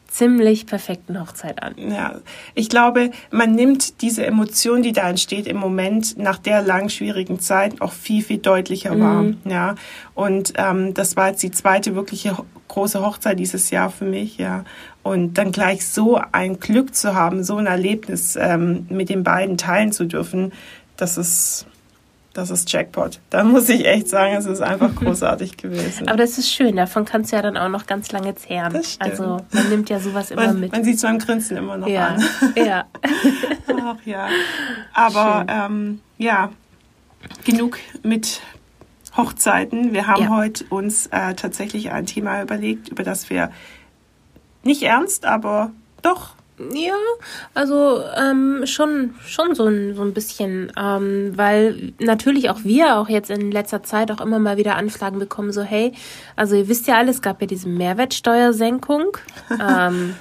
ziemlich 0.07 0.65
perfekten 0.65 1.19
Hochzeit 1.19 1.61
an. 1.61 1.75
Ja, 1.77 2.15
ich 2.55 2.69
glaube, 2.69 3.11
man 3.31 3.53
nimmt 3.53 4.01
diese 4.01 4.25
Emotion, 4.25 4.81
die 4.81 4.93
da 4.93 5.09
entsteht 5.09 5.47
im 5.47 5.57
Moment 5.57 6.17
nach 6.17 6.37
der 6.37 6.61
lang 6.61 6.89
schwierigen 6.89 7.39
Zeit 7.39 7.81
auch 7.81 7.93
viel, 7.93 8.23
viel 8.23 8.37
deutlicher 8.37 8.95
mhm. 8.95 9.01
wahr. 9.01 9.25
Ja, 9.45 9.75
und 10.15 10.53
ähm, 10.57 10.93
das 10.93 11.15
war 11.15 11.29
jetzt 11.29 11.43
die 11.43 11.51
zweite 11.51 11.95
wirkliche 11.95 12.37
große 12.67 13.01
Hochzeit 13.01 13.39
dieses 13.39 13.69
Jahr 13.69 13.89
für 13.89 14.05
mich, 14.05 14.37
ja. 14.37 14.63
Und 15.03 15.37
dann 15.37 15.51
gleich 15.51 15.85
so 15.87 16.19
ein 16.31 16.59
Glück 16.59 16.93
zu 16.93 17.15
haben, 17.15 17.43
so 17.43 17.57
ein 17.57 17.65
Erlebnis 17.65 18.35
ähm, 18.35 18.87
mit 18.89 19.09
den 19.09 19.23
beiden 19.23 19.57
teilen 19.57 19.91
zu 19.93 20.05
dürfen, 20.05 20.51
das 20.97 21.17
ist 21.17 21.67
das 22.37 22.51
ist 22.51 22.71
Jackpot. 22.71 23.19
Da 23.31 23.43
muss 23.43 23.67
ich 23.67 23.83
echt 23.87 24.09
sagen, 24.09 24.35
es 24.35 24.45
ist 24.45 24.61
einfach 24.61 24.93
großartig 24.95 25.57
gewesen. 25.57 26.07
Aber 26.07 26.17
das 26.17 26.37
ist 26.37 26.51
schön, 26.51 26.75
davon 26.75 27.03
kannst 27.03 27.31
du 27.31 27.35
ja 27.35 27.41
dann 27.41 27.57
auch 27.57 27.67
noch 27.67 27.87
ganz 27.87 28.11
lange 28.11 28.35
zehren. 28.35 28.73
Das 28.73 28.93
stimmt. 28.93 29.11
Also 29.11 29.37
man 29.51 29.69
nimmt 29.69 29.89
ja 29.89 29.99
sowas 29.99 30.29
immer 30.29 30.45
man, 30.45 30.59
mit. 30.59 30.71
Man 30.71 30.83
sieht 30.83 30.99
so 30.99 31.07
ein 31.07 31.17
Grinsen 31.17 31.57
immer 31.57 31.77
noch 31.77 31.87
ja. 31.87 32.09
an. 32.09 32.23
Ja. 32.55 32.85
Ach 33.83 33.97
ja. 34.05 34.27
Aber 34.93 35.47
ähm, 35.49 35.99
ja, 36.19 36.51
genug 37.43 37.79
mit 38.03 38.41
Hochzeiten. 39.15 39.93
Wir 39.93 40.05
haben 40.05 40.23
ja. 40.23 40.29
heute 40.29 40.63
uns 40.69 41.07
äh, 41.07 41.33
tatsächlich 41.33 41.89
ein 41.89 42.05
Thema 42.05 42.43
überlegt, 42.43 42.89
über 42.89 43.01
das 43.01 43.31
wir 43.31 43.51
nicht 44.63 44.83
ernst, 44.83 45.25
aber 45.25 45.71
doch 46.03 46.36
ja, 46.73 46.95
also 47.53 48.01
ähm, 48.15 48.63
schon, 48.65 49.13
schon 49.25 49.53
so 49.53 49.65
ein, 49.65 49.95
so 49.95 50.01
ein 50.01 50.13
bisschen, 50.13 50.71
ähm, 50.77 51.33
weil 51.35 51.93
natürlich 51.99 52.49
auch 52.49 52.63
wir 52.63 52.97
auch 52.97 53.09
jetzt 53.09 53.29
in 53.29 53.51
letzter 53.51 53.83
Zeit 53.83 54.11
auch 54.11 54.21
immer 54.21 54.39
mal 54.39 54.57
wieder 54.57 54.75
Anfragen 54.75 55.19
bekommen, 55.19 55.51
so 55.51 55.61
hey, 55.61 55.93
also 56.35 56.55
ihr 56.55 56.67
wisst 56.67 56.87
ja 56.87 56.97
alles, 56.97 57.17
es 57.17 57.21
gab 57.21 57.41
ja 57.41 57.47
diese 57.47 57.69
Mehrwertsteuersenkung, 57.69 59.17
ähm, 59.51 60.15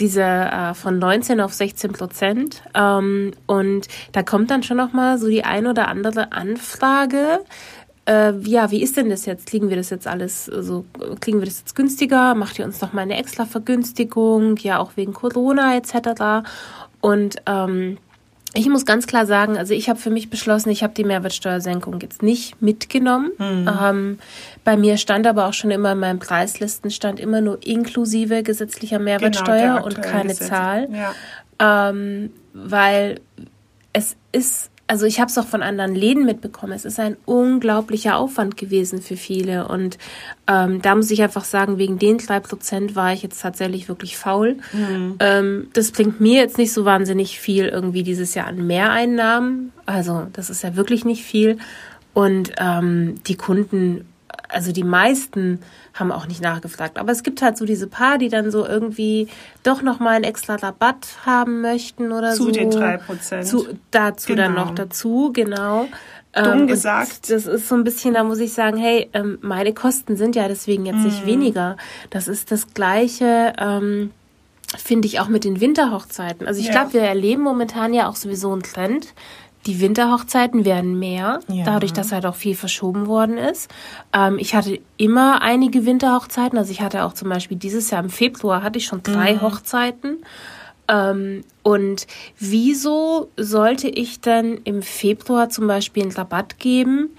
diese 0.00 0.22
äh, 0.22 0.74
von 0.74 0.98
19 0.98 1.40
auf 1.40 1.52
16 1.52 1.92
Prozent 1.92 2.62
ähm, 2.74 3.32
und 3.46 3.86
da 4.12 4.22
kommt 4.22 4.50
dann 4.50 4.64
schon 4.64 4.76
noch 4.76 4.92
mal 4.92 5.18
so 5.18 5.28
die 5.28 5.44
ein 5.44 5.66
oder 5.66 5.88
andere 5.88 6.32
Anfrage, 6.32 7.40
äh, 8.08 8.32
ja, 8.40 8.70
wie 8.70 8.82
ist 8.82 8.96
denn 8.96 9.10
das 9.10 9.26
jetzt? 9.26 9.46
Kriegen 9.46 9.68
wir 9.68 9.76
das 9.76 9.90
jetzt 9.90 10.06
alles, 10.06 10.46
so 10.46 10.54
also, 10.54 10.84
kriegen 11.20 11.40
wir 11.40 11.46
das 11.46 11.60
jetzt 11.60 11.76
günstiger? 11.76 12.34
Macht 12.34 12.58
ihr 12.58 12.64
uns 12.64 12.80
noch 12.80 12.94
mal 12.94 13.02
eine 13.02 13.18
extra 13.18 13.44
Vergünstigung? 13.44 14.56
Ja, 14.56 14.78
auch 14.78 14.92
wegen 14.96 15.12
Corona 15.12 15.76
etc. 15.76 16.48
Und 17.00 17.36
ähm, 17.46 17.98
ich 18.54 18.66
muss 18.70 18.86
ganz 18.86 19.06
klar 19.06 19.26
sagen, 19.26 19.58
also 19.58 19.74
ich 19.74 19.90
habe 19.90 19.98
für 19.98 20.08
mich 20.08 20.30
beschlossen, 20.30 20.70
ich 20.70 20.82
habe 20.82 20.94
die 20.94 21.04
Mehrwertsteuersenkung 21.04 22.00
jetzt 22.00 22.22
nicht 22.22 22.62
mitgenommen. 22.62 23.30
Mhm. 23.36 23.70
Ähm, 23.82 24.18
bei 24.64 24.78
mir 24.78 24.96
stand 24.96 25.26
aber 25.26 25.46
auch 25.46 25.52
schon 25.52 25.70
immer 25.70 25.92
in 25.92 25.98
meinem 25.98 26.18
Preislisten 26.18 26.90
stand 26.90 27.20
immer 27.20 27.42
nur 27.42 27.58
inklusive 27.66 28.42
gesetzlicher 28.42 28.96
genau, 28.96 29.10
Mehrwertsteuer 29.10 29.74
genau, 29.74 29.84
und 29.84 30.00
keine 30.00 30.30
Gesetz. 30.30 30.48
Zahl, 30.48 30.88
ja. 30.90 31.90
ähm, 31.90 32.30
weil 32.54 33.20
es 33.92 34.16
ist 34.32 34.70
also 34.88 35.04
ich 35.04 35.20
habe 35.20 35.30
es 35.30 35.36
auch 35.36 35.46
von 35.46 35.62
anderen 35.62 35.94
Läden 35.94 36.24
mitbekommen. 36.24 36.72
Es 36.72 36.86
ist 36.86 36.98
ein 36.98 37.16
unglaublicher 37.26 38.16
Aufwand 38.16 38.56
gewesen 38.56 39.02
für 39.02 39.16
viele. 39.16 39.68
Und 39.68 39.98
ähm, 40.46 40.80
da 40.80 40.94
muss 40.94 41.10
ich 41.10 41.22
einfach 41.22 41.44
sagen, 41.44 41.76
wegen 41.76 41.98
den 41.98 42.16
drei 42.16 42.40
Prozent 42.40 42.96
war 42.96 43.12
ich 43.12 43.22
jetzt 43.22 43.40
tatsächlich 43.40 43.88
wirklich 43.88 44.16
faul. 44.16 44.56
Mhm. 44.72 45.16
Ähm, 45.20 45.68
das 45.74 45.92
bringt 45.92 46.20
mir 46.20 46.40
jetzt 46.40 46.56
nicht 46.56 46.72
so 46.72 46.86
wahnsinnig 46.86 47.38
viel 47.38 47.66
irgendwie 47.66 48.02
dieses 48.02 48.34
Jahr 48.34 48.46
an 48.46 48.66
Mehreinnahmen. 48.66 49.72
Also 49.84 50.26
das 50.32 50.48
ist 50.48 50.62
ja 50.62 50.74
wirklich 50.74 51.04
nicht 51.04 51.22
viel. 51.22 51.58
Und 52.14 52.52
ähm, 52.58 53.16
die 53.26 53.36
Kunden 53.36 54.06
also 54.48 54.72
die 54.72 54.84
meisten 54.84 55.60
haben 55.94 56.12
auch 56.12 56.26
nicht 56.26 56.40
nachgefragt. 56.40 56.98
Aber 56.98 57.12
es 57.12 57.22
gibt 57.22 57.42
halt 57.42 57.56
so 57.56 57.64
diese 57.64 57.86
paar, 57.86 58.18
die 58.18 58.28
dann 58.28 58.50
so 58.50 58.66
irgendwie 58.66 59.28
doch 59.62 59.82
nochmal 59.82 60.14
einen 60.14 60.24
extra 60.24 60.56
Rabatt 60.56 61.06
haben 61.24 61.60
möchten 61.60 62.12
oder 62.12 62.32
zu 62.32 62.44
so. 62.44 62.46
Zu 62.46 62.52
den 62.52 62.70
drei 62.70 62.96
Prozent. 62.96 63.52
Dazu 63.90 64.28
genau. 64.28 64.42
dann 64.42 64.54
noch 64.54 64.74
dazu, 64.74 65.30
genau. 65.32 65.88
Dumm 66.32 66.60
ähm, 66.60 66.66
gesagt. 66.66 67.30
Das 67.30 67.46
ist 67.46 67.68
so 67.68 67.74
ein 67.74 67.84
bisschen, 67.84 68.14
da 68.14 68.24
muss 68.24 68.38
ich 68.38 68.52
sagen, 68.52 68.76
hey, 68.76 69.08
ähm, 69.12 69.38
meine 69.40 69.72
Kosten 69.72 70.16
sind 70.16 70.36
ja 70.36 70.46
deswegen 70.48 70.86
jetzt 70.86 70.98
mhm. 70.98 71.04
nicht 71.04 71.26
weniger. 71.26 71.76
Das 72.10 72.28
ist 72.28 72.52
das 72.52 72.74
Gleiche. 72.74 73.54
Ähm, 73.58 74.10
finde 74.76 75.08
ich 75.08 75.18
auch 75.20 75.28
mit 75.28 75.44
den 75.44 75.60
Winterhochzeiten. 75.60 76.46
Also 76.46 76.60
ich 76.60 76.66
ja. 76.66 76.72
glaube, 76.72 76.92
wir 76.92 77.00
erleben 77.00 77.42
momentan 77.42 77.94
ja 77.94 78.08
auch 78.08 78.16
sowieso 78.16 78.52
einen 78.52 78.62
Trend, 78.62 79.14
die 79.66 79.80
Winterhochzeiten 79.80 80.64
werden 80.64 80.98
mehr, 80.98 81.40
ja. 81.48 81.64
dadurch, 81.64 81.92
dass 81.92 82.12
halt 82.12 82.26
auch 82.26 82.34
viel 82.34 82.54
verschoben 82.54 83.06
worden 83.06 83.36
ist. 83.38 83.70
Ähm, 84.12 84.38
ich 84.38 84.54
hatte 84.54 84.80
immer 84.96 85.42
einige 85.42 85.84
Winterhochzeiten. 85.84 86.58
Also 86.58 86.70
ich 86.70 86.80
hatte 86.80 87.04
auch 87.04 87.12
zum 87.12 87.28
Beispiel 87.28 87.56
dieses 87.56 87.90
Jahr 87.90 88.02
im 88.02 88.10
Februar 88.10 88.62
hatte 88.62 88.78
ich 88.78 88.86
schon 88.86 89.02
drei 89.02 89.34
mhm. 89.34 89.42
Hochzeiten. 89.42 90.18
Ähm, 90.88 91.44
und 91.62 92.06
wieso 92.38 93.30
sollte 93.36 93.88
ich 93.88 94.20
denn 94.20 94.60
im 94.64 94.82
Februar 94.82 95.50
zum 95.50 95.66
Beispiel 95.66 96.04
einen 96.04 96.12
Rabatt 96.12 96.58
geben, 96.58 97.10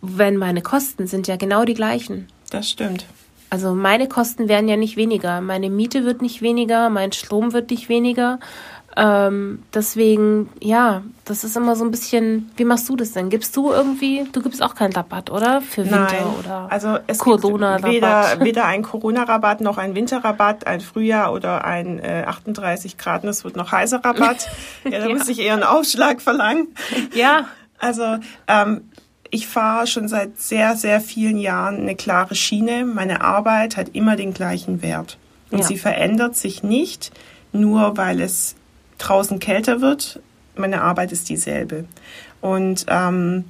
wenn 0.00 0.36
meine 0.36 0.62
Kosten 0.62 1.06
sind 1.06 1.28
ja 1.28 1.36
genau 1.36 1.64
die 1.64 1.74
gleichen? 1.74 2.26
Das 2.50 2.68
stimmt. 2.68 3.06
Also 3.50 3.72
meine 3.72 4.08
Kosten 4.08 4.48
werden 4.48 4.68
ja 4.68 4.76
nicht 4.76 4.96
weniger. 4.96 5.40
Meine 5.40 5.70
Miete 5.70 6.04
wird 6.04 6.22
nicht 6.22 6.42
weniger, 6.42 6.90
mein 6.90 7.12
Strom 7.12 7.52
wird 7.52 7.70
nicht 7.70 7.88
weniger. 7.88 8.40
Ähm, 8.96 9.62
deswegen, 9.72 10.48
ja, 10.60 11.02
das 11.24 11.42
ist 11.42 11.56
immer 11.56 11.74
so 11.74 11.84
ein 11.84 11.90
bisschen, 11.90 12.50
wie 12.56 12.64
machst 12.64 12.88
du 12.88 12.96
das 12.96 13.12
denn? 13.12 13.28
Gibst 13.28 13.56
du 13.56 13.72
irgendwie, 13.72 14.24
du 14.30 14.40
gibst 14.40 14.62
auch 14.62 14.74
keinen 14.74 14.92
Rabatt, 14.92 15.30
oder? 15.30 15.60
Für 15.62 15.84
Winter 15.84 16.00
Nein. 16.00 16.26
oder 16.38 16.66
also 16.70 16.98
es 17.06 17.18
Corona 17.18 17.78
gibt 17.78 17.88
weder, 17.88 18.40
weder 18.40 18.66
ein 18.66 18.82
Corona-Rabatt 18.82 19.60
noch 19.60 19.78
ein 19.78 19.94
Winterrabatt, 19.94 20.66
ein 20.66 20.80
Frühjahr 20.80 21.32
oder 21.32 21.64
ein 21.64 21.98
äh, 21.98 22.24
38 22.26 22.96
Grad, 22.96 23.24
es 23.24 23.42
wird 23.42 23.56
noch 23.56 23.72
heißer 23.72 24.04
Rabatt. 24.04 24.48
ja, 24.84 25.00
da 25.00 25.08
ja. 25.08 25.14
muss 25.14 25.28
ich 25.28 25.40
eher 25.40 25.54
einen 25.54 25.64
Aufschlag 25.64 26.22
verlangen. 26.22 26.68
Ja. 27.14 27.46
Also 27.78 28.18
ähm, 28.46 28.90
ich 29.30 29.48
fahre 29.48 29.88
schon 29.88 30.06
seit 30.06 30.40
sehr, 30.40 30.76
sehr 30.76 31.00
vielen 31.00 31.38
Jahren 31.38 31.80
eine 31.80 31.96
klare 31.96 32.36
Schiene. 32.36 32.84
Meine 32.84 33.22
Arbeit 33.22 33.76
hat 33.76 33.88
immer 33.88 34.14
den 34.14 34.32
gleichen 34.32 34.82
Wert. 34.82 35.18
Und 35.50 35.58
ja. 35.58 35.64
sie 35.64 35.78
verändert 35.78 36.36
sich 36.36 36.62
nicht, 36.62 37.10
nur 37.52 37.96
weil 37.96 38.20
es 38.20 38.54
draußen 39.08 39.38
kälter 39.38 39.80
wird, 39.80 40.20
meine 40.56 40.82
Arbeit 40.82 41.12
ist 41.12 41.28
dieselbe. 41.28 41.84
Und 42.40 42.86
ähm, 42.88 43.44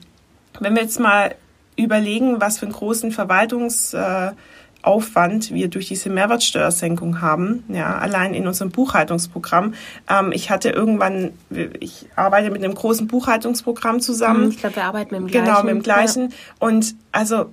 wenn 0.60 0.74
wir 0.74 0.82
jetzt 0.82 1.00
mal 1.00 1.34
überlegen, 1.76 2.40
was 2.40 2.58
für 2.58 2.66
einen 2.66 2.74
großen 2.74 3.12
Verwaltungsaufwand 3.12 5.50
äh, 5.50 5.54
wir 5.54 5.68
durch 5.68 5.88
diese 5.88 6.10
Mehrwertsteuersenkung 6.10 7.20
haben, 7.20 7.64
ja, 7.68 7.98
allein 7.98 8.34
in 8.34 8.46
unserem 8.46 8.70
Buchhaltungsprogramm. 8.70 9.74
Ähm, 10.08 10.30
ich 10.32 10.50
hatte 10.50 10.70
irgendwann, 10.70 11.32
ich 11.80 12.06
arbeite 12.14 12.50
mit 12.50 12.62
einem 12.62 12.74
großen 12.74 13.08
Buchhaltungsprogramm 13.08 14.00
zusammen. 14.00 14.44
Mhm, 14.44 14.50
ich 14.50 14.58
glaube, 14.58 14.76
wir 14.76 14.84
arbeiten 14.84 15.14
mit 15.14 15.22
dem 15.22 15.28
gleichen. 15.28 15.46
Genau, 15.46 15.62
mit 15.62 15.74
dem 15.74 15.82
gleichen. 15.82 16.32
Und 16.60 16.94
also 17.10 17.46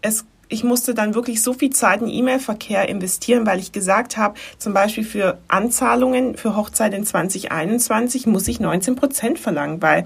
es 0.00 0.24
ich 0.50 0.64
musste 0.64 0.94
dann 0.94 1.14
wirklich 1.14 1.42
so 1.42 1.54
viel 1.54 1.70
Zeit 1.70 2.02
in 2.02 2.08
E-Mail-Verkehr 2.08 2.88
investieren, 2.88 3.46
weil 3.46 3.58
ich 3.58 3.72
gesagt 3.72 4.16
habe, 4.16 4.34
zum 4.58 4.74
Beispiel 4.74 5.04
für 5.04 5.38
Anzahlungen 5.48 6.36
für 6.36 6.56
Hochzeit 6.56 6.92
in 6.92 7.06
2021 7.06 8.26
muss 8.26 8.46
ich 8.48 8.60
19 8.60 8.96
Prozent 8.96 9.38
verlangen, 9.38 9.80
weil 9.80 10.04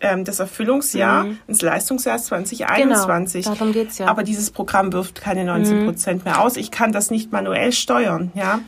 ähm, 0.00 0.24
das 0.24 0.40
Erfüllungsjahr 0.40 1.24
mhm. 1.24 1.38
ins 1.46 1.62
Leistungsjahr 1.62 2.18
2021. 2.18 3.44
Genau, 3.44 3.56
darum 3.56 3.72
geht's 3.72 3.98
ja. 3.98 4.06
Aber 4.06 4.24
dieses 4.24 4.50
Programm 4.50 4.92
wirft 4.92 5.20
keine 5.20 5.44
19 5.44 5.86
Prozent 5.86 6.24
mhm. 6.24 6.30
mehr 6.30 6.40
aus. 6.40 6.56
Ich 6.56 6.70
kann 6.70 6.92
das 6.92 7.10
nicht 7.10 7.32
manuell 7.32 7.72
steuern, 7.72 8.32
ja. 8.34 8.60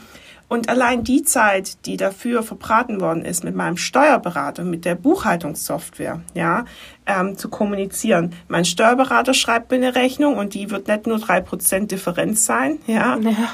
Und 0.48 0.68
allein 0.68 1.02
die 1.02 1.22
Zeit, 1.24 1.86
die 1.86 1.96
dafür 1.96 2.42
verbraten 2.42 3.00
worden 3.00 3.24
ist, 3.24 3.42
mit 3.42 3.56
meinem 3.56 3.76
Steuerberater, 3.76 4.62
mit 4.62 4.84
der 4.84 4.94
Buchhaltungssoftware, 4.94 6.20
ja, 6.34 6.64
ähm, 7.06 7.36
zu 7.36 7.48
kommunizieren. 7.48 8.32
Mein 8.46 8.64
Steuerberater 8.64 9.34
schreibt 9.34 9.70
mir 9.70 9.78
eine 9.78 9.94
Rechnung 9.94 10.36
und 10.36 10.54
die 10.54 10.70
wird 10.70 10.86
nicht 10.86 11.06
nur 11.06 11.18
drei 11.18 11.40
Prozent 11.40 11.90
Differenz 11.90 12.46
sein, 12.46 12.78
ja, 12.86 13.16
ja, 13.18 13.50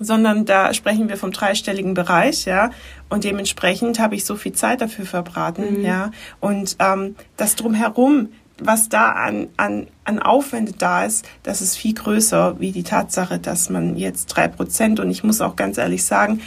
sondern 0.00 0.46
da 0.46 0.72
sprechen 0.72 1.08
wir 1.08 1.18
vom 1.18 1.32
dreistelligen 1.32 1.92
Bereich, 1.92 2.46
ja, 2.46 2.70
und 3.10 3.24
dementsprechend 3.24 3.98
habe 3.98 4.14
ich 4.14 4.24
so 4.24 4.36
viel 4.36 4.52
Zeit 4.52 4.80
dafür 4.80 5.04
verbraten, 5.04 5.80
mhm. 5.80 5.84
ja, 5.84 6.10
und 6.40 6.76
ähm, 6.78 7.16
das 7.36 7.54
drumherum 7.56 8.28
was 8.60 8.88
da 8.88 9.12
an, 9.12 9.48
an, 9.56 9.86
an 10.04 10.18
Aufwände 10.18 10.72
da 10.72 11.04
ist, 11.04 11.24
das 11.42 11.60
ist 11.60 11.76
viel 11.76 11.94
größer 11.94 12.58
wie 12.60 12.72
die 12.72 12.82
Tatsache, 12.82 13.38
dass 13.38 13.70
man 13.70 13.96
jetzt 13.96 14.26
drei 14.26 14.48
Prozent 14.48 15.00
und 15.00 15.10
ich 15.10 15.24
muss 15.24 15.40
auch 15.40 15.56
ganz 15.56 15.78
ehrlich 15.78 16.04
sagen, 16.04 16.40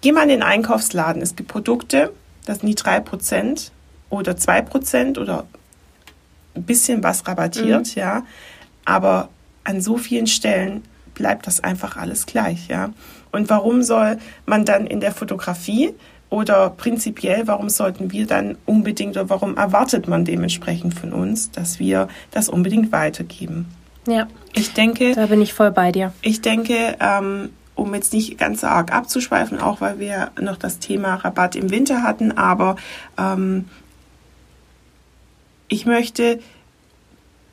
geh 0.00 0.12
mal 0.12 0.22
in 0.22 0.28
den 0.28 0.42
Einkaufsladen. 0.42 1.22
Es 1.22 1.36
gibt 1.36 1.48
Produkte, 1.48 2.12
das 2.44 2.60
sind 2.60 2.68
die 2.68 2.74
drei 2.74 3.00
Prozent 3.00 3.72
oder 4.10 4.36
zwei 4.36 4.62
Prozent 4.62 5.18
oder 5.18 5.46
ein 6.54 6.62
bisschen 6.62 7.02
was 7.02 7.26
rabattiert, 7.26 7.94
mhm. 7.94 8.00
ja. 8.00 8.22
Aber 8.84 9.28
an 9.64 9.80
so 9.80 9.96
vielen 9.96 10.26
Stellen 10.26 10.82
bleibt 11.14 11.46
das 11.46 11.62
einfach 11.62 11.96
alles 11.96 12.26
gleich, 12.26 12.68
ja. 12.68 12.90
Und 13.32 13.50
warum 13.50 13.82
soll 13.82 14.18
man 14.46 14.64
dann 14.64 14.86
in 14.86 15.00
der 15.00 15.12
Fotografie 15.12 15.94
oder 16.34 16.70
prinzipiell, 16.70 17.46
warum 17.46 17.68
sollten 17.68 18.10
wir 18.10 18.26
dann 18.26 18.58
unbedingt 18.66 19.16
oder 19.16 19.30
warum 19.30 19.56
erwartet 19.56 20.08
man 20.08 20.24
dementsprechend 20.24 20.92
von 20.92 21.12
uns, 21.12 21.52
dass 21.52 21.78
wir 21.78 22.08
das 22.32 22.48
unbedingt 22.48 22.90
weitergeben? 22.90 23.66
Ja. 24.08 24.26
Ich 24.52 24.72
denke. 24.72 25.14
Da 25.14 25.26
bin 25.26 25.40
ich 25.40 25.54
voll 25.54 25.70
bei 25.70 25.92
dir. 25.92 26.12
Ich 26.22 26.40
denke, 26.40 26.96
ähm, 26.98 27.50
um 27.76 27.94
jetzt 27.94 28.12
nicht 28.12 28.36
ganz 28.36 28.64
arg 28.64 28.92
abzuschweifen, 28.92 29.60
auch 29.60 29.80
weil 29.80 30.00
wir 30.00 30.32
noch 30.40 30.56
das 30.56 30.80
Thema 30.80 31.14
Rabatt 31.14 31.54
im 31.54 31.70
Winter 31.70 32.02
hatten, 32.02 32.32
aber 32.32 32.74
ähm, 33.16 33.66
ich 35.68 35.86
möchte 35.86 36.40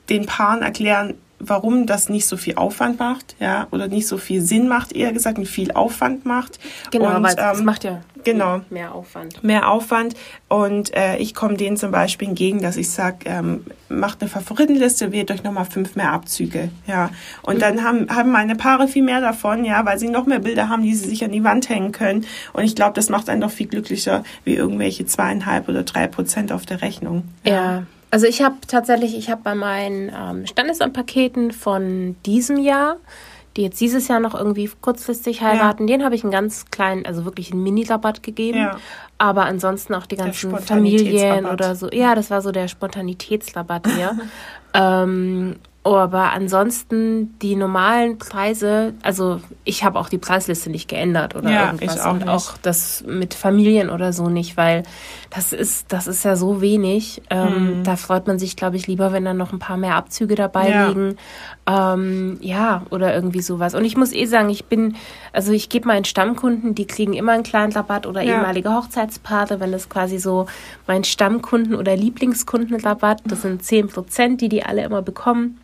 den 0.10 0.26
Paaren 0.26 0.64
erklären, 0.64 1.14
warum 1.44 1.86
das 1.86 2.10
nicht 2.10 2.26
so 2.26 2.38
viel 2.38 2.56
Aufwand 2.56 3.00
macht, 3.00 3.36
ja, 3.40 3.68
oder 3.72 3.88
nicht 3.88 4.08
so 4.08 4.18
viel 4.18 4.42
Sinn 4.42 4.68
macht, 4.68 4.94
eher 4.94 5.12
gesagt, 5.12 5.38
und 5.38 5.48
viel 5.48 5.72
Aufwand 5.72 6.26
macht. 6.26 6.60
Genau, 6.92 7.16
und, 7.16 7.24
weil 7.24 7.32
ähm, 7.32 7.38
das 7.38 7.62
macht 7.62 7.84
ja 7.84 8.02
genau, 8.24 8.62
mehr 8.70 8.94
Aufwand. 8.94 9.44
Mehr 9.44 9.70
Aufwand. 9.70 10.16
Und 10.48 10.96
äh, 10.96 11.18
ich 11.18 11.34
komme 11.34 11.56
denen 11.56 11.78
zum 11.78 11.92
Beispiel 11.92 12.30
entgegen, 12.30 12.62
dass 12.62 12.78
ich 12.78 12.90
sage, 12.90 13.18
ähm, 13.26 13.66
macht 13.90 14.22
eine 14.22 14.30
Favoritenliste, 14.30 15.12
wählt 15.12 15.32
euch 15.32 15.44
nochmal 15.44 15.66
fünf 15.66 15.96
mehr 15.96 16.12
Abzüge, 16.12 16.70
ja. 16.88 17.10
Und 17.42 17.56
mhm. 17.56 17.60
dann 17.60 17.84
haben, 17.84 18.10
haben 18.10 18.32
meine 18.32 18.56
Paare 18.56 18.88
viel 18.88 19.04
mehr 19.04 19.22
davon, 19.22 19.66
ja, 19.66 19.86
weil 19.86 20.00
sie 20.00 20.10
noch 20.10 20.26
mehr 20.26 20.40
Bilder 20.40 20.70
haben, 20.70 20.84
die 20.84 20.96
sie 20.96 21.10
sich 21.10 21.24
an 21.24 21.32
die 21.32 21.44
Wand 21.44 21.70
hängen 21.70 21.92
können. 21.92 22.26
Und 22.54 22.64
ich 22.64 22.76
glaube, 22.76 22.94
das 22.94 23.10
macht 23.10 23.30
einen 23.30 23.42
doch 23.42 23.52
viel 23.52 23.68
glücklicher, 23.68 24.24
wie 24.44 24.56
irgendwelche 24.56 25.06
zweieinhalb 25.06 25.68
oder 25.68 25.84
drei 25.84 26.08
Prozent 26.08 26.52
auf 26.52 26.66
der 26.66 26.82
Rechnung. 26.82 27.24
ja. 27.44 27.52
ja. 27.54 27.84
Also 28.12 28.28
ich 28.28 28.42
habe 28.42 28.56
tatsächlich, 28.68 29.18
ich 29.18 29.30
habe 29.30 29.42
bei 29.42 29.56
meinen 29.56 30.12
ähm, 30.16 30.46
Standesamtpaketen 30.46 31.52
von 31.52 32.18
diesem 32.26 32.60
Jahr, 32.60 32.98
die 33.56 33.64
jetzt 33.64 33.80
dieses 33.80 34.08
Jahr 34.10 34.20
noch 34.20 34.36
irgendwie 34.36 34.70
kurzfristig 34.82 35.42
heiraten, 35.42 35.88
ja. 35.88 35.96
den 35.96 36.06
habe 36.06 36.16
ich 36.16 36.24
einen 36.24 36.32
ganz 36.32 36.66
kleinen, 36.72 37.06
also 37.06 37.26
wirklich 37.26 37.52
einen 37.52 37.64
Mini-Rabatt 37.64 38.22
gegeben. 38.22 38.60
Ja. 38.60 38.78
Aber 39.18 39.46
ansonsten 39.46 39.94
auch 39.94 40.06
die 40.06 40.18
ganzen 40.18 40.58
Familien 40.58 41.46
oder 41.46 41.76
so. 41.76 41.90
Ja, 41.92 42.16
das 42.16 42.30
war 42.30 42.42
so 42.42 42.52
der 42.52 42.68
Spontanitätsrabatt 42.68 43.88
hier. 43.88 44.18
ähm, 44.74 45.56
aber 45.84 46.32
ansonsten 46.32 47.40
die 47.40 47.56
normalen 47.56 48.20
Preise, 48.20 48.94
also 49.02 49.42
ich 49.64 49.84
habe 49.84 49.98
auch 49.98 50.10
die 50.10 50.20
Preisliste 50.20 50.70
nicht 50.70 50.88
geändert 50.88 51.36
oder 51.36 51.50
ja, 51.50 51.66
irgendwas. 51.72 51.96
Ich 51.96 52.02
auch 52.02 52.14
und 52.14 52.30
auch 52.30 52.58
das 52.62 53.04
mit 53.08 53.34
Familien 53.34 53.90
oder 53.90 54.14
so 54.14 54.30
nicht, 54.30 54.58
weil 54.58 54.84
das 55.32 55.54
ist, 55.54 55.92
das 55.92 56.06
ist 56.06 56.24
ja 56.24 56.36
so 56.36 56.62
wenig. 56.62 57.24
Ähm, 57.32 57.48
hm. 57.48 57.84
Da 57.84 57.96
freut 57.96 58.28
man 58.28 58.38
sich, 58.38 58.56
glaube 58.56 58.76
ich, 58.76 58.86
lieber, 58.86 59.12
wenn 59.12 59.26
dann 59.26 59.38
noch 59.38 59.54
ein 59.54 59.58
paar 59.58 59.78
mehr 59.78 59.96
Abzüge 59.96 60.36
dabei 60.36 60.70
ja. 60.70 60.88
liegen. 60.88 61.18
Ähm, 61.66 62.38
ja, 62.42 62.84
oder 62.92 63.16
irgendwie 63.16 63.42
sowas. 63.42 63.74
Und 63.74 63.84
ich 63.84 63.98
muss 63.98 64.14
eh 64.14 64.26
sagen, 64.26 64.50
ich 64.50 64.66
bin, 64.66 64.96
also 65.34 65.52
ich 65.52 65.70
gebe 65.70 65.88
meinen 65.88 66.06
Stammkunden, 66.06 66.76
die 66.76 66.86
kriegen 66.86 67.14
immer 67.14 67.32
einen 67.32 67.44
kleinen 67.44 67.74
Rabatt 67.74 68.06
oder 68.06 68.22
ja. 68.22 68.36
ehemalige 68.36 68.72
Hochzeitspaare, 68.72 69.60
wenn 69.60 69.72
das 69.72 69.90
quasi 69.90 70.20
so 70.20 70.46
mein 70.86 71.04
Stammkunden 71.04 71.74
oder 71.74 71.96
Lieblingskundenrabatt, 71.96 73.22
das 73.26 73.42
sind 73.42 73.64
zehn 73.64 73.88
Prozent, 73.88 74.42
die 74.42 74.50
die 74.50 74.62
alle 74.62 74.84
immer 74.84 75.02
bekommen 75.02 75.58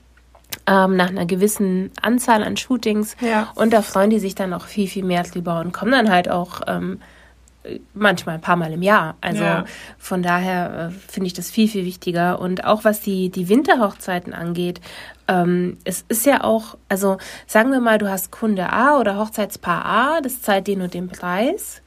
ähm, 0.67 0.95
nach 0.95 1.09
einer 1.09 1.25
gewissen 1.25 1.91
Anzahl 2.01 2.43
an 2.43 2.57
Shootings. 2.57 3.15
Ja. 3.21 3.51
Und 3.55 3.73
da 3.73 3.81
freuen 3.81 4.09
die 4.09 4.19
sich 4.19 4.35
dann 4.35 4.53
auch 4.53 4.65
viel, 4.65 4.87
viel 4.87 5.05
mehr 5.05 5.23
drüber 5.23 5.61
und 5.61 5.71
kommen 5.71 5.91
dann 5.91 6.11
halt 6.11 6.29
auch 6.29 6.61
ähm, 6.67 6.99
manchmal 7.93 8.35
ein 8.35 8.41
paar 8.41 8.55
Mal 8.55 8.71
im 8.73 8.81
Jahr. 8.81 9.15
Also 9.21 9.43
ja. 9.43 9.65
von 9.97 10.21
daher 10.23 10.91
äh, 10.91 11.11
finde 11.11 11.27
ich 11.27 11.33
das 11.33 11.49
viel, 11.49 11.67
viel 11.67 11.85
wichtiger. 11.85 12.39
Und 12.39 12.65
auch 12.65 12.83
was 12.83 13.01
die, 13.01 13.29
die 13.29 13.49
Winterhochzeiten 13.49 14.33
angeht, 14.33 14.81
ähm, 15.27 15.77
es 15.83 16.05
ist 16.07 16.25
ja 16.25 16.43
auch, 16.43 16.77
also 16.89 17.17
sagen 17.45 17.71
wir 17.71 17.79
mal, 17.79 17.97
du 17.97 18.09
hast 18.09 18.31
Kunde 18.31 18.71
A 18.71 18.99
oder 18.99 19.17
Hochzeitspaar 19.17 19.85
A, 19.85 20.21
das 20.21 20.41
zahlt 20.41 20.67
den 20.67 20.81
und 20.81 20.93
den 20.93 21.07
Preis. 21.09 21.81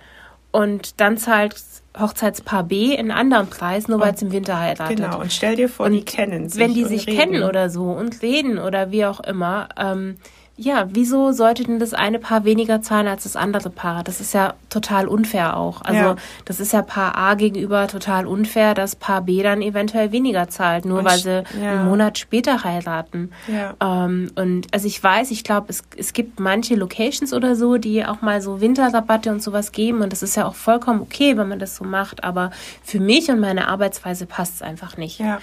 und 0.52 1.00
dann 1.00 1.16
zahlt 1.16 1.54
Hochzeitspaar 1.99 2.64
B 2.64 2.97
einen 2.97 3.11
anderen 3.11 3.49
Preis, 3.49 3.88
nur 3.88 4.00
weil 4.00 4.14
es 4.14 4.23
im 4.23 4.32
Winter 4.32 4.59
heiratet. 4.59 4.97
Genau, 4.97 5.20
und 5.20 5.32
stell 5.32 5.56
dir 5.56 5.68
vor, 5.68 5.87
und 5.87 5.92
die 5.92 6.04
kennen 6.04 6.49
sich. 6.49 6.61
Wenn 6.61 6.75
die 6.75 6.85
sich 6.85 7.06
reden. 7.06 7.18
kennen 7.18 7.42
oder 7.42 7.68
so 7.68 7.85
und 7.90 8.23
reden 8.23 8.59
oder 8.59 8.92
wie 8.92 9.04
auch 9.04 9.20
immer, 9.20 9.68
ähm, 9.76 10.16
ja, 10.61 10.88
wieso 10.90 11.33
sollte 11.33 11.64
denn 11.64 11.79
das 11.79 11.95
eine 11.95 12.19
Paar 12.19 12.45
weniger 12.45 12.83
zahlen 12.83 13.09
als 13.09 13.23
das 13.23 13.35
andere 13.35 13.71
Paar? 13.71 14.05
Das 14.05 14.21
ist 14.21 14.35
ja 14.35 14.52
total 14.69 15.09
unfair 15.09 15.57
auch. 15.57 15.81
Also 15.81 16.00
ja. 16.00 16.17
das 16.45 16.61
ist 16.61 16.75
ja 16.75 16.83
Paar 16.83 17.17
A 17.17 17.33
gegenüber 17.35 17.88
total 17.88 18.26
unfair, 18.26 18.75
dass 18.75 18.95
Paar 18.95 19.23
B 19.23 19.43
dann 19.43 19.62
eventuell 19.62 20.12
weniger 20.12 20.50
zahlt, 20.50 20.85
nur 20.85 20.99
und 20.99 21.07
weil 21.07 21.19
sie 21.19 21.45
ja. 21.59 21.73
einen 21.73 21.87
Monat 21.87 22.19
später 22.19 22.62
heiraten. 22.62 23.33
Ja. 23.49 23.75
Ähm, 23.81 24.33
und 24.35 24.67
also 24.75 24.87
ich 24.87 25.02
weiß, 25.02 25.31
ich 25.31 25.45
glaube, 25.45 25.69
es, 25.71 25.83
es 25.97 26.12
gibt 26.12 26.40
manche 26.40 26.75
Locations 26.75 27.33
oder 27.33 27.57
so, 27.57 27.79
die 27.79 28.05
auch 28.05 28.21
mal 28.21 28.43
so 28.43 28.61
Winterrabatte 28.61 29.31
und 29.31 29.43
sowas 29.43 29.73
geben 29.73 30.02
und 30.02 30.12
das 30.12 30.23
ist 30.23 30.37
ja 30.37 30.47
auch 30.47 30.57
vollkommen 30.57 31.00
okay, 31.00 31.38
wenn 31.38 31.49
man 31.49 31.59
das 31.59 31.75
so 31.75 31.85
macht. 31.85 32.23
Aber 32.23 32.50
für 32.83 33.00
mich 33.00 33.31
und 33.31 33.40
meine 33.40 33.67
Arbeitsweise 33.67 34.26
passt 34.26 34.57
es 34.57 34.62
einfach 34.62 34.99
nicht. 34.99 35.21
Ja. 35.21 35.40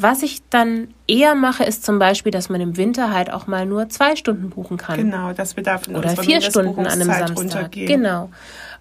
Was 0.00 0.22
ich 0.22 0.42
dann 0.50 0.88
eher 1.08 1.34
mache, 1.34 1.64
ist 1.64 1.84
zum 1.84 1.98
Beispiel, 1.98 2.30
dass 2.30 2.48
man 2.48 2.60
im 2.60 2.76
Winter 2.76 3.12
halt 3.12 3.32
auch 3.32 3.48
mal 3.48 3.66
nur 3.66 3.88
zwei 3.88 4.14
Stunden 4.14 4.50
buchen 4.50 4.76
kann. 4.76 4.96
Genau, 4.96 5.32
wir 5.56 5.64
dafür 5.64 5.98
Oder 5.98 6.10
vier 6.10 6.40
Stunden 6.40 6.86
an 6.86 7.00
einem 7.00 7.10
Samstag. 7.10 7.72
Genau. 7.72 8.30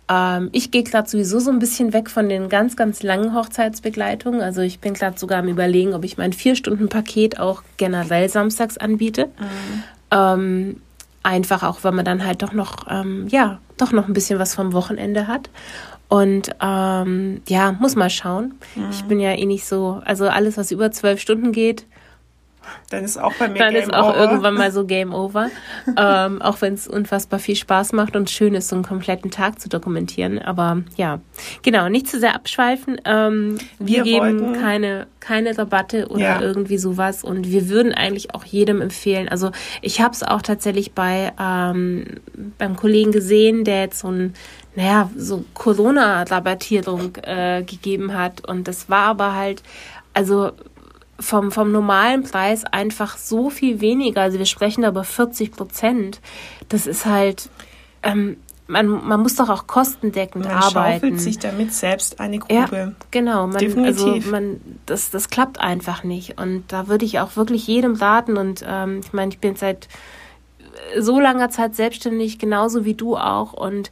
Ähm, 0.09 0.49
ich 0.51 0.71
gehe 0.71 0.83
gerade 0.83 1.09
sowieso 1.09 1.39
so 1.39 1.51
ein 1.51 1.59
bisschen 1.59 1.91
weg 1.91 2.09
von 2.09 2.29
den 2.29 2.49
ganz, 2.49 2.75
ganz 2.75 3.03
langen 3.03 3.33
Hochzeitsbegleitungen. 3.33 4.41
Also 4.41 4.61
ich 4.61 4.79
bin 4.79 4.93
gerade 4.93 5.17
sogar 5.17 5.39
am 5.39 5.47
überlegen, 5.47 5.93
ob 5.93 6.03
ich 6.03 6.17
mein 6.17 6.33
Vier-Stunden-Paket 6.33 7.39
auch 7.39 7.63
generell 7.77 8.29
samstags 8.29 8.77
anbiete. 8.77 9.25
Mhm. 9.25 9.83
Ähm, 10.11 10.81
einfach 11.23 11.63
auch, 11.63 11.83
weil 11.83 11.91
man 11.91 12.05
dann 12.05 12.25
halt 12.25 12.41
doch 12.41 12.53
noch, 12.53 12.85
ähm, 12.89 13.27
ja, 13.27 13.59
doch 13.77 13.91
noch 13.91 14.07
ein 14.07 14.13
bisschen 14.13 14.39
was 14.39 14.55
vom 14.55 14.71
Wochenende 14.73 15.27
hat. 15.27 15.49
Und 16.09 16.51
ähm, 16.61 17.41
ja, 17.47 17.73
muss 17.73 17.95
mal 17.95 18.09
schauen. 18.09 18.55
Mhm. 18.75 18.89
Ich 18.91 19.03
bin 19.03 19.19
ja 19.19 19.31
eh 19.31 19.45
nicht 19.45 19.65
so, 19.65 20.01
also 20.05 20.27
alles, 20.27 20.57
was 20.57 20.71
über 20.71 20.91
zwölf 20.91 21.19
Stunden 21.19 21.51
geht, 21.51 21.85
dann 22.89 23.03
ist 23.03 23.17
auch 23.17 23.33
bei 23.33 23.47
mir 23.47 23.59
Dann 23.59 23.73
Game 23.73 23.83
ist 23.83 23.93
auch 23.93 24.09
over. 24.09 24.17
irgendwann 24.17 24.53
mal 24.53 24.71
so 24.71 24.85
Game 24.87 25.13
Over. 25.13 25.49
ähm, 25.97 26.41
auch 26.41 26.61
wenn 26.61 26.73
es 26.73 26.87
unfassbar 26.87 27.39
viel 27.39 27.55
Spaß 27.55 27.93
macht 27.93 28.15
und 28.15 28.29
schön 28.29 28.55
ist, 28.55 28.69
so 28.69 28.75
einen 28.75 28.85
kompletten 28.85 29.31
Tag 29.31 29.59
zu 29.59 29.69
dokumentieren. 29.69 30.39
Aber 30.39 30.83
ja, 30.95 31.19
genau, 31.63 31.89
nicht 31.89 32.07
zu 32.07 32.19
sehr 32.19 32.35
abschweifen. 32.35 32.99
Ähm, 33.05 33.57
wir, 33.79 34.03
wir, 34.05 34.19
geben 34.19 34.53
keine, 34.53 35.07
keine 35.19 35.57
Rabatte 35.57 36.07
oder 36.07 36.21
ja. 36.21 36.41
irgendwie 36.41 36.77
sowas. 36.77 37.23
Und 37.23 37.51
wir 37.51 37.69
würden 37.69 37.93
eigentlich 37.93 38.33
auch 38.33 38.45
jedem 38.45 38.81
empfehlen. 38.81 39.27
Also 39.27 39.51
ich 39.81 40.01
habe 40.01 40.13
es 40.13 40.23
auch 40.23 40.41
tatsächlich 40.41 40.93
bei 40.93 41.33
ähm, 41.39 42.05
beim 42.57 42.75
Kollegen 42.75 43.11
gesehen, 43.11 43.63
der 43.63 43.81
jetzt 43.81 43.99
so 43.99 44.09
ein 44.09 44.33
naja, 44.77 45.09
so 45.17 45.43
Corona-Rabattierung 45.55 47.15
äh, 47.23 47.63
gegeben 47.63 48.13
hat. 48.13 48.47
Und 48.47 48.67
das 48.67 48.91
war 48.91 49.07
aber 49.07 49.33
halt, 49.33 49.63
also 50.13 50.51
vom, 51.19 51.51
vom 51.51 51.71
normalen 51.71 52.21
Preis 52.21 52.63
einfach 52.63 53.17
so 53.17 53.49
viel 53.49 53.81
weniger. 53.81 54.21
Also 54.21 54.37
wir 54.37 54.45
sprechen 54.45 54.83
da 54.83 54.89
über 54.89 55.03
40 55.03 55.51
Prozent. 55.51 56.21
Das 56.69 56.85
ist 56.85 57.07
halt, 57.07 57.49
ähm, 58.03 58.37
man, 58.67 58.87
man 58.87 59.21
muss 59.21 59.33
doch 59.33 59.49
auch 59.49 59.65
kostendeckend 59.65 60.45
man 60.45 60.53
arbeiten. 60.53 60.75
Man 60.75 60.93
schaufelt 60.93 61.21
sich 61.21 61.39
damit 61.39 61.73
selbst 61.73 62.19
eine 62.19 62.37
Grube. 62.37 62.53
Ja, 62.53 62.91
genau. 63.09 63.47
Man, 63.47 63.57
Definitiv. 63.57 63.97
Also 63.97 64.29
man, 64.29 64.61
das, 64.85 65.09
das 65.09 65.29
klappt 65.29 65.59
einfach 65.59 66.03
nicht. 66.03 66.39
Und 66.39 66.65
da 66.67 66.87
würde 66.87 67.03
ich 67.03 67.19
auch 67.19 67.35
wirklich 67.35 67.65
jedem 67.65 67.95
raten. 67.95 68.37
Und 68.37 68.63
ähm, 68.67 69.01
ich 69.03 69.11
meine, 69.11 69.31
ich 69.31 69.39
bin 69.39 69.55
seit 69.55 69.87
so 70.99 71.19
langer 71.19 71.49
Zeit 71.49 71.75
selbstständig, 71.75 72.37
genauso 72.37 72.85
wie 72.85 72.93
du 72.93 73.17
auch. 73.17 73.53
Und 73.53 73.89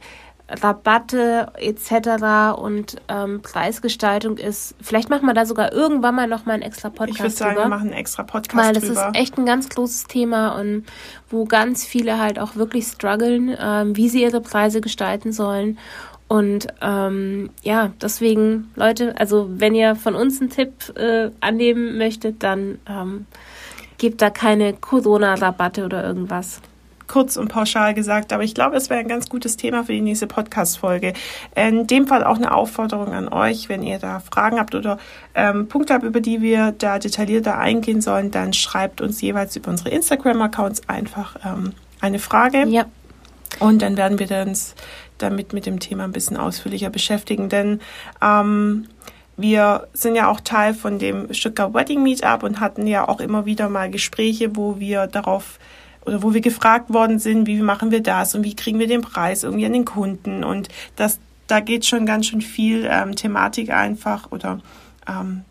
Rabatte 0.48 1.48
etc. 1.56 2.56
und 2.58 2.96
ähm, 3.08 3.42
Preisgestaltung 3.42 4.38
ist. 4.38 4.76
Vielleicht 4.80 5.10
machen 5.10 5.26
wir 5.26 5.34
da 5.34 5.44
sogar 5.44 5.72
irgendwann 5.72 6.14
mal 6.14 6.28
noch 6.28 6.46
mal 6.46 6.52
einen 6.52 6.62
extra 6.62 6.88
Podcast 6.88 7.16
Ich 7.16 7.20
würde 7.20 7.34
sagen, 7.34 7.54
drüber, 7.54 7.64
wir 7.64 7.68
machen 7.68 7.88
einen 7.88 7.98
extra 7.98 8.22
Podcast 8.22 8.64
Weil 8.64 8.74
das 8.74 8.84
drüber. 8.84 9.10
ist 9.12 9.20
echt 9.20 9.38
ein 9.38 9.46
ganz 9.46 9.68
großes 9.68 10.04
Thema 10.04 10.50
und 10.58 10.84
wo 11.28 11.46
ganz 11.46 11.84
viele 11.84 12.18
halt 12.20 12.38
auch 12.38 12.54
wirklich 12.54 12.86
strugglen, 12.86 13.56
ähm, 13.58 13.96
wie 13.96 14.08
sie 14.08 14.22
ihre 14.22 14.40
Preise 14.40 14.80
gestalten 14.80 15.32
sollen. 15.32 15.78
Und 16.28 16.68
ähm, 16.80 17.50
ja, 17.62 17.92
deswegen, 18.00 18.70
Leute, 18.76 19.14
also 19.18 19.48
wenn 19.50 19.74
ihr 19.74 19.96
von 19.96 20.14
uns 20.14 20.40
einen 20.40 20.50
Tipp 20.50 20.96
äh, 20.96 21.30
annehmen 21.40 21.98
möchtet, 21.98 22.42
dann 22.42 22.78
ähm, 22.88 23.26
gebt 23.98 24.22
da 24.22 24.30
keine 24.30 24.74
Corona-Rabatte 24.74 25.84
oder 25.84 26.04
irgendwas 26.04 26.60
kurz 27.06 27.36
und 27.36 27.48
pauschal 27.48 27.94
gesagt, 27.94 28.32
aber 28.32 28.42
ich 28.42 28.54
glaube, 28.54 28.76
es 28.76 28.90
wäre 28.90 29.00
ein 29.00 29.08
ganz 29.08 29.28
gutes 29.28 29.56
Thema 29.56 29.84
für 29.84 29.92
die 29.92 30.00
nächste 30.00 30.26
Podcast-Folge. 30.26 31.12
In 31.54 31.86
dem 31.86 32.06
Fall 32.06 32.24
auch 32.24 32.36
eine 32.36 32.52
Aufforderung 32.52 33.12
an 33.12 33.28
euch, 33.28 33.68
wenn 33.68 33.82
ihr 33.82 33.98
da 33.98 34.20
Fragen 34.20 34.58
habt 34.58 34.74
oder 34.74 34.98
ähm, 35.34 35.68
Punkte 35.68 35.94
habt, 35.94 36.04
über 36.04 36.20
die 36.20 36.40
wir 36.40 36.72
da 36.72 36.98
detaillierter 36.98 37.58
eingehen 37.58 38.00
sollen, 38.00 38.30
dann 38.30 38.52
schreibt 38.52 39.00
uns 39.00 39.20
jeweils 39.20 39.56
über 39.56 39.70
unsere 39.70 39.90
Instagram-Accounts 39.90 40.88
einfach 40.88 41.36
ähm, 41.44 41.72
eine 42.00 42.18
Frage. 42.18 42.66
Ja. 42.68 42.86
Und 43.58 43.82
dann 43.82 43.96
werden 43.96 44.18
wir 44.18 44.28
uns 44.42 44.74
damit 45.18 45.52
mit 45.52 45.66
dem 45.66 45.80
Thema 45.80 46.04
ein 46.04 46.12
bisschen 46.12 46.36
ausführlicher 46.36 46.90
beschäftigen, 46.90 47.48
denn 47.48 47.80
ähm, 48.22 48.86
wir 49.36 49.88
sind 49.92 50.16
ja 50.16 50.28
auch 50.28 50.40
Teil 50.40 50.74
von 50.74 50.98
dem 50.98 51.32
Stuttgart 51.32 51.74
Wedding 51.74 52.02
Meetup 52.02 52.42
und 52.42 52.60
hatten 52.60 52.86
ja 52.86 53.06
auch 53.06 53.20
immer 53.20 53.44
wieder 53.44 53.68
mal 53.68 53.90
Gespräche, 53.90 54.56
wo 54.56 54.78
wir 54.78 55.06
darauf 55.06 55.58
oder 56.06 56.22
wo 56.22 56.32
wir 56.32 56.40
gefragt 56.40 56.92
worden 56.92 57.18
sind, 57.18 57.46
wie 57.46 57.60
machen 57.60 57.90
wir 57.90 58.02
das 58.02 58.34
und 58.34 58.44
wie 58.44 58.54
kriegen 58.54 58.78
wir 58.78 58.86
den 58.86 59.02
Preis 59.02 59.42
irgendwie 59.42 59.66
an 59.66 59.72
den 59.72 59.84
Kunden 59.84 60.44
und 60.44 60.68
das, 60.94 61.18
da 61.46 61.60
geht 61.60 61.84
schon 61.84 62.06
ganz 62.06 62.26
schön 62.26 62.40
viel 62.40 62.88
ähm, 62.88 63.16
Thematik 63.16 63.70
einfach 63.70 64.30
oder 64.30 64.60
ähm, 65.08 65.42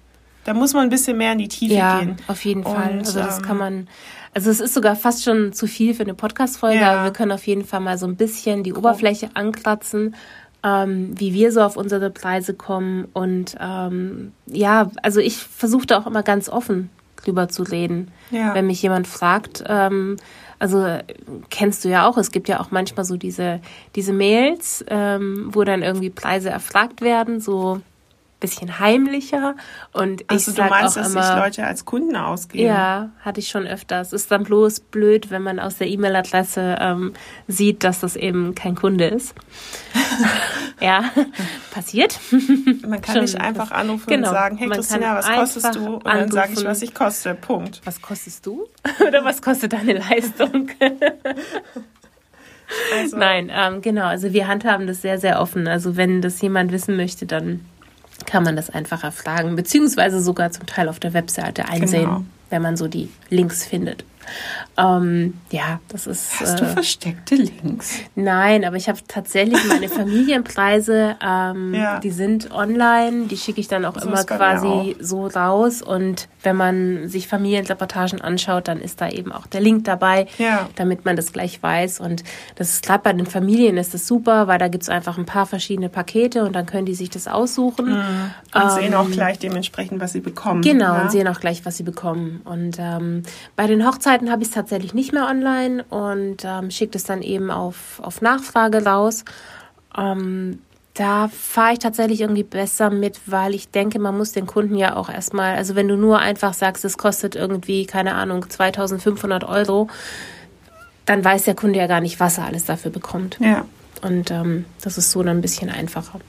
da 0.45 0.53
muss 0.53 0.73
man 0.73 0.83
ein 0.83 0.89
bisschen 0.89 1.17
mehr 1.17 1.33
in 1.33 1.39
die 1.39 1.47
Tiefe 1.47 1.73
ja, 1.73 1.99
gehen. 1.99 2.17
auf 2.27 2.45
jeden 2.45 2.63
Fall. 2.63 2.99
also 2.99 3.19
das 3.19 3.37
ähm, 3.37 3.43
kann 3.43 3.57
man, 3.57 3.87
also 4.33 4.49
es 4.49 4.59
ist 4.59 4.73
sogar 4.73 4.95
fast 4.95 5.23
schon 5.23 5.53
zu 5.53 5.67
viel 5.67 5.93
für 5.93 6.03
eine 6.03 6.13
Podcast-Folge, 6.13 6.81
ja. 6.81 6.93
aber 6.93 7.03
wir 7.05 7.13
können 7.13 7.31
auf 7.31 7.45
jeden 7.47 7.65
Fall 7.65 7.79
mal 7.79 7.97
so 7.97 8.05
ein 8.05 8.15
bisschen 8.15 8.63
die 8.63 8.73
Oberfläche 8.73 9.29
ankratzen, 9.33 10.15
ähm, 10.63 11.19
wie 11.19 11.33
wir 11.33 11.51
so 11.51 11.61
auf 11.61 11.77
unsere 11.77 12.11
Preise 12.11 12.53
kommen 12.53 13.07
und 13.13 13.55
ähm, 13.59 14.33
ja, 14.45 14.91
also 15.01 15.19
ich 15.19 15.37
versuche 15.37 15.87
da 15.87 15.99
auch 15.99 16.07
immer 16.07 16.23
ganz 16.23 16.47
offen 16.47 16.89
drüber 17.25 17.49
zu 17.49 17.63
reden. 17.63 18.11
Ja. 18.31 18.53
Wenn 18.53 18.67
mich 18.67 18.81
jemand 18.81 19.07
fragt, 19.07 19.63
ähm, 19.67 20.17
also 20.59 20.85
kennst 21.49 21.83
du 21.83 21.89
ja 21.89 22.07
auch, 22.07 22.17
es 22.17 22.31
gibt 22.31 22.47
ja 22.47 22.59
auch 22.59 22.71
manchmal 22.71 23.05
so 23.05 23.17
diese, 23.17 23.59
diese 23.95 24.13
Mails, 24.13 24.85
ähm, 24.87 25.49
wo 25.51 25.63
dann 25.63 25.83
irgendwie 25.83 26.09
Preise 26.09 26.49
erfragt 26.49 27.01
werden, 27.01 27.39
so 27.39 27.81
bisschen 28.39 28.79
heimlicher. 28.79 29.55
Und 29.93 30.29
also 30.29 30.51
ich 30.51 30.57
du 30.57 30.63
meinst, 30.63 30.97
dass 30.97 31.11
immer, 31.11 31.23
sich 31.23 31.35
Leute 31.35 31.65
als 31.65 31.85
Kunden 31.85 32.15
ausgeben? 32.15 32.65
Ja, 32.65 33.09
hatte 33.21 33.39
ich 33.39 33.47
schon 33.47 33.65
öfters. 33.65 34.13
Ist 34.13 34.31
dann 34.31 34.43
bloß 34.43 34.81
blöd, 34.81 35.31
wenn 35.31 35.41
man 35.41 35.59
aus 35.59 35.77
der 35.77 35.87
E-Mail-Adresse 35.87 36.77
ähm, 36.79 37.13
sieht, 37.47 37.83
dass 37.83 38.01
das 38.01 38.15
eben 38.15 38.55
kein 38.55 38.75
Kunde 38.75 39.05
ist. 39.05 39.35
ja, 40.79 41.05
passiert. 41.71 42.19
Man 42.87 43.01
kann 43.01 43.15
schon, 43.15 43.21
nicht 43.23 43.39
einfach 43.39 43.71
anrufen 43.71 44.07
genau, 44.07 44.29
und 44.29 44.33
sagen, 44.33 44.57
hey 44.57 44.69
Christina, 44.69 45.15
was 45.15 45.27
kostest 45.27 45.75
du? 45.75 45.95
Und 45.95 46.05
dann 46.05 46.31
sage 46.31 46.53
ich, 46.53 46.65
was 46.65 46.81
ich 46.81 46.93
koste. 46.93 47.35
Punkt. 47.35 47.81
Was 47.85 48.01
kostest 48.01 48.45
du? 48.45 48.67
Oder 49.07 49.23
was 49.23 49.41
kostet 49.41 49.73
deine 49.73 49.93
Leistung? 49.93 50.69
Also. 52.97 53.17
Nein, 53.17 53.51
ähm, 53.53 53.81
genau. 53.81 54.05
Also 54.05 54.33
wir 54.33 54.47
handhaben 54.47 54.87
das 54.87 55.01
sehr, 55.01 55.19
sehr 55.19 55.39
offen. 55.39 55.67
Also 55.67 55.97
wenn 55.97 56.21
das 56.21 56.41
jemand 56.41 56.71
wissen 56.71 56.95
möchte, 56.97 57.25
dann 57.25 57.61
kann 58.25 58.43
man 58.43 58.55
das 58.55 58.69
einfacher 58.69 59.11
fragen, 59.11 59.55
beziehungsweise 59.55 60.21
sogar 60.21 60.51
zum 60.51 60.65
Teil 60.65 60.89
auf 60.89 60.99
der 60.99 61.13
Webseite 61.13 61.67
einsehen, 61.67 62.05
genau. 62.05 62.23
wenn 62.49 62.61
man 62.61 62.77
so 62.77 62.87
die 62.87 63.09
Links 63.29 63.65
findet. 63.65 64.05
Ähm, 64.77 65.35
ja, 65.51 65.79
das 65.87 66.07
ist. 66.07 66.39
Hast 66.39 66.59
du 66.59 66.65
äh, 66.65 66.67
versteckte 66.67 67.35
Links? 67.35 67.99
Nein, 68.15 68.65
aber 68.65 68.75
ich 68.75 68.89
habe 68.89 68.99
tatsächlich 69.07 69.59
meine 69.67 69.89
Familienpreise, 69.95 71.15
ähm, 71.21 71.73
ja. 71.73 71.99
die 71.99 72.11
sind 72.11 72.51
online, 72.51 73.27
die 73.27 73.37
schicke 73.37 73.61
ich 73.61 73.67
dann 73.67 73.85
auch 73.85 73.99
so 73.99 74.07
immer 74.07 74.23
quasi 74.23 74.67
auch. 74.67 74.95
so 74.99 75.27
raus. 75.27 75.81
Und 75.81 76.27
wenn 76.43 76.55
man 76.55 77.07
sich 77.07 77.27
Familienreportagen 77.27 78.21
anschaut, 78.21 78.67
dann 78.67 78.79
ist 78.79 79.01
da 79.01 79.09
eben 79.09 79.31
auch 79.31 79.47
der 79.47 79.61
Link 79.61 79.85
dabei, 79.85 80.27
ja. 80.37 80.69
damit 80.75 81.05
man 81.05 81.15
das 81.15 81.33
gleich 81.33 81.61
weiß. 81.61 81.99
Und 81.99 82.23
das 82.55 82.69
ist 82.69 82.85
gerade 82.85 83.03
bei 83.03 83.13
den 83.13 83.25
Familien 83.25 83.77
ist 83.77 83.93
das 83.93 84.07
super, 84.07 84.47
weil 84.47 84.59
da 84.59 84.67
gibt 84.67 84.83
es 84.83 84.89
einfach 84.89 85.17
ein 85.17 85.25
paar 85.25 85.45
verschiedene 85.45 85.89
Pakete 85.89 86.43
und 86.43 86.53
dann 86.53 86.65
können 86.65 86.85
die 86.85 86.95
sich 86.95 87.09
das 87.09 87.27
aussuchen. 87.27 87.89
Mhm. 87.89 88.31
Und 88.53 88.61
ähm, 88.61 88.69
sehen 88.69 88.93
auch 88.93 89.09
gleich 89.09 89.39
dementsprechend, 89.39 89.99
was 89.99 90.13
sie 90.13 90.21
bekommen. 90.21 90.61
Genau, 90.61 90.95
ja? 90.95 91.01
und 91.01 91.11
sehen 91.11 91.27
auch 91.27 91.39
gleich, 91.39 91.65
was 91.65 91.77
sie 91.77 91.83
bekommen. 91.83 92.41
Und 92.45 92.77
ähm, 92.79 93.23
bei 93.55 93.67
den 93.67 93.85
Hochzeiten 93.85 94.14
Webseiten 94.15 94.31
habe 94.31 94.43
ich 94.43 94.49
es 94.49 94.53
tatsächlich 94.53 94.93
nicht 94.93 95.11
mehr 95.11 95.27
online 95.27 95.83
und 95.89 96.45
ähm, 96.45 96.71
schicke 96.71 96.97
es 96.97 97.03
dann 97.03 97.21
eben 97.21 97.51
auf, 97.51 97.99
auf 98.01 98.21
Nachfrage 98.21 98.85
raus. 98.85 99.25
Ähm, 99.97 100.59
da 100.93 101.27
fahre 101.27 101.73
ich 101.73 101.79
tatsächlich 101.79 102.21
irgendwie 102.21 102.43
besser 102.43 102.89
mit, 102.89 103.19
weil 103.25 103.53
ich 103.53 103.69
denke, 103.69 103.99
man 103.99 104.17
muss 104.17 104.31
den 104.31 104.45
Kunden 104.45 104.75
ja 104.75 104.95
auch 104.95 105.09
erstmal, 105.09 105.55
also 105.55 105.75
wenn 105.75 105.89
du 105.89 105.97
nur 105.97 106.19
einfach 106.19 106.53
sagst, 106.53 106.85
es 106.85 106.97
kostet 106.97 107.35
irgendwie, 107.35 107.85
keine 107.85 108.15
Ahnung, 108.15 108.49
2500 108.49 109.43
Euro, 109.43 109.89
dann 111.05 111.23
weiß 111.23 111.43
der 111.43 111.55
Kunde 111.55 111.79
ja 111.79 111.87
gar 111.87 111.99
nicht, 111.99 112.19
was 112.21 112.37
er 112.37 112.45
alles 112.45 112.63
dafür 112.63 112.91
bekommt. 112.91 113.37
Ja. 113.41 113.65
Und 114.01 114.31
ähm, 114.31 114.65
das 114.81 114.97
ist 114.97 115.11
so 115.11 115.21
dann 115.21 115.37
ein 115.37 115.41
bisschen 115.41 115.69
einfacher. 115.69 116.21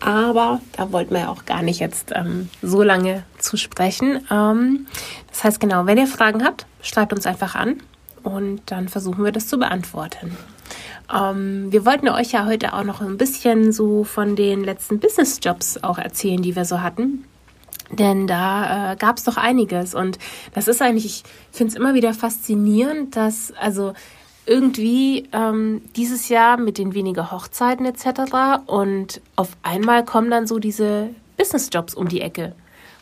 Aber 0.00 0.60
da 0.72 0.92
wollten 0.92 1.14
wir 1.14 1.20
ja 1.20 1.28
auch 1.28 1.44
gar 1.44 1.62
nicht 1.62 1.80
jetzt 1.80 2.12
ähm, 2.14 2.48
so 2.62 2.82
lange 2.82 3.22
zu 3.38 3.56
sprechen. 3.56 4.26
Ähm, 4.30 4.86
das 5.28 5.44
heißt 5.44 5.60
genau, 5.60 5.86
wenn 5.86 5.96
ihr 5.96 6.06
Fragen 6.06 6.44
habt, 6.44 6.66
schreibt 6.86 7.12
uns 7.12 7.26
einfach 7.26 7.54
an 7.54 7.82
und 8.22 8.62
dann 8.66 8.88
versuchen 8.88 9.24
wir 9.24 9.32
das 9.32 9.46
zu 9.46 9.58
beantworten. 9.58 10.36
Ähm, 11.14 11.70
wir 11.70 11.84
wollten 11.84 12.08
euch 12.08 12.32
ja 12.32 12.46
heute 12.46 12.72
auch 12.72 12.84
noch 12.84 13.00
ein 13.00 13.16
bisschen 13.16 13.72
so 13.72 14.04
von 14.04 14.36
den 14.36 14.64
letzten 14.64 14.98
Business-Jobs 14.98 15.82
auch 15.82 15.98
erzählen, 15.98 16.42
die 16.42 16.56
wir 16.56 16.64
so 16.64 16.80
hatten. 16.80 17.24
Denn 17.90 18.26
da 18.26 18.92
äh, 18.92 18.96
gab 18.96 19.16
es 19.16 19.24
doch 19.24 19.36
einiges. 19.36 19.94
Und 19.94 20.18
das 20.54 20.66
ist 20.66 20.82
eigentlich, 20.82 21.22
ich 21.52 21.56
finde 21.56 21.72
es 21.72 21.78
immer 21.78 21.94
wieder 21.94 22.14
faszinierend, 22.14 23.14
dass, 23.14 23.52
also 23.52 23.92
irgendwie 24.44 25.28
ähm, 25.32 25.82
dieses 25.94 26.28
Jahr 26.28 26.56
mit 26.56 26.78
den 26.78 26.94
weniger 26.94 27.30
Hochzeiten 27.30 27.86
etc. 27.86 28.64
Und 28.66 29.20
auf 29.36 29.56
einmal 29.62 30.04
kommen 30.04 30.30
dann 30.30 30.46
so 30.46 30.58
diese 30.58 31.10
Businessjobs 31.36 31.94
um 31.94 32.08
die 32.08 32.20
Ecke, 32.20 32.54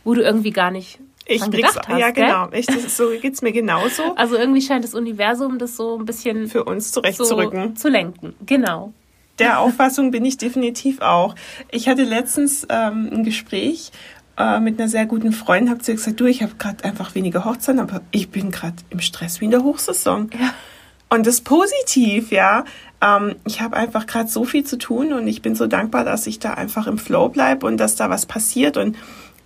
wo 0.04 0.14
du 0.14 0.22
irgendwie 0.22 0.50
gar 0.50 0.70
nicht 0.70 0.98
ich 1.26 1.40
dran 1.40 1.50
gedacht 1.50 1.88
hast. 1.88 1.98
Ja, 1.98 2.10
genau. 2.10 2.48
Ich, 2.52 2.66
das, 2.66 2.96
so 2.96 3.10
geht's 3.20 3.42
mir 3.42 3.52
genauso. 3.52 4.02
Also 4.16 4.36
irgendwie 4.36 4.62
scheint 4.62 4.84
das 4.84 4.94
Universum 4.94 5.58
das 5.58 5.76
so 5.76 5.98
ein 5.98 6.04
bisschen 6.04 6.48
für 6.48 6.64
uns 6.64 6.92
zurechtzurücken. 6.92 7.70
So 7.76 7.82
zu 7.82 7.88
lenken. 7.88 8.34
Genau. 8.46 8.92
Der 9.38 9.60
Auffassung 9.60 10.10
bin 10.10 10.24
ich 10.24 10.38
definitiv 10.38 11.00
auch. 11.00 11.34
Ich 11.70 11.88
hatte 11.88 12.04
letztens 12.04 12.66
ähm, 12.70 13.10
ein 13.12 13.24
Gespräch 13.24 13.90
äh, 14.36 14.60
mit 14.60 14.78
einer 14.78 14.88
sehr 14.88 15.06
guten 15.06 15.32
Freundin, 15.32 15.70
habe 15.70 15.82
sie 15.82 15.92
gesagt, 15.92 16.20
du, 16.20 16.26
ich 16.26 16.42
habe 16.42 16.54
gerade 16.58 16.84
einfach 16.84 17.14
weniger 17.14 17.44
Hochzeiten, 17.44 17.80
aber 17.80 18.00
ich 18.12 18.30
bin 18.30 18.50
gerade 18.50 18.76
im 18.90 19.00
Stress 19.00 19.40
wie 19.40 19.46
in 19.46 19.50
der 19.50 19.64
Hochsaison. 19.64 20.30
Ja. 20.38 20.54
Und 21.08 21.26
das 21.26 21.40
positiv, 21.40 22.32
ja. 22.32 22.64
Ähm, 23.00 23.36
ich 23.46 23.60
habe 23.60 23.76
einfach 23.76 24.06
gerade 24.06 24.28
so 24.28 24.44
viel 24.44 24.64
zu 24.64 24.78
tun 24.78 25.12
und 25.12 25.26
ich 25.28 25.42
bin 25.42 25.54
so 25.54 25.66
dankbar, 25.66 26.04
dass 26.04 26.26
ich 26.26 26.38
da 26.38 26.54
einfach 26.54 26.86
im 26.86 26.98
Flow 26.98 27.28
bleibe 27.28 27.66
und 27.66 27.76
dass 27.76 27.96
da 27.96 28.10
was 28.10 28.26
passiert. 28.26 28.76
Und 28.76 28.96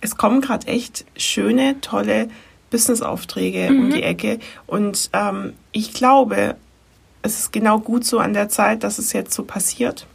es 0.01 0.17
kommen 0.17 0.41
gerade 0.41 0.67
echt 0.67 1.05
schöne, 1.17 1.79
tolle 1.81 2.29
Business-Aufträge 2.69 3.71
mhm. 3.71 3.79
um 3.79 3.89
die 3.91 4.03
Ecke. 4.03 4.39
Und 4.67 5.09
ähm, 5.13 5.53
ich 5.71 5.93
glaube, 5.93 6.55
es 7.21 7.39
ist 7.39 7.53
genau 7.53 7.79
gut 7.79 8.05
so 8.05 8.19
an 8.19 8.33
der 8.33 8.49
Zeit, 8.49 8.83
dass 8.83 8.97
es 8.97 9.13
jetzt 9.13 9.33
so 9.33 9.43
passiert. 9.43 10.05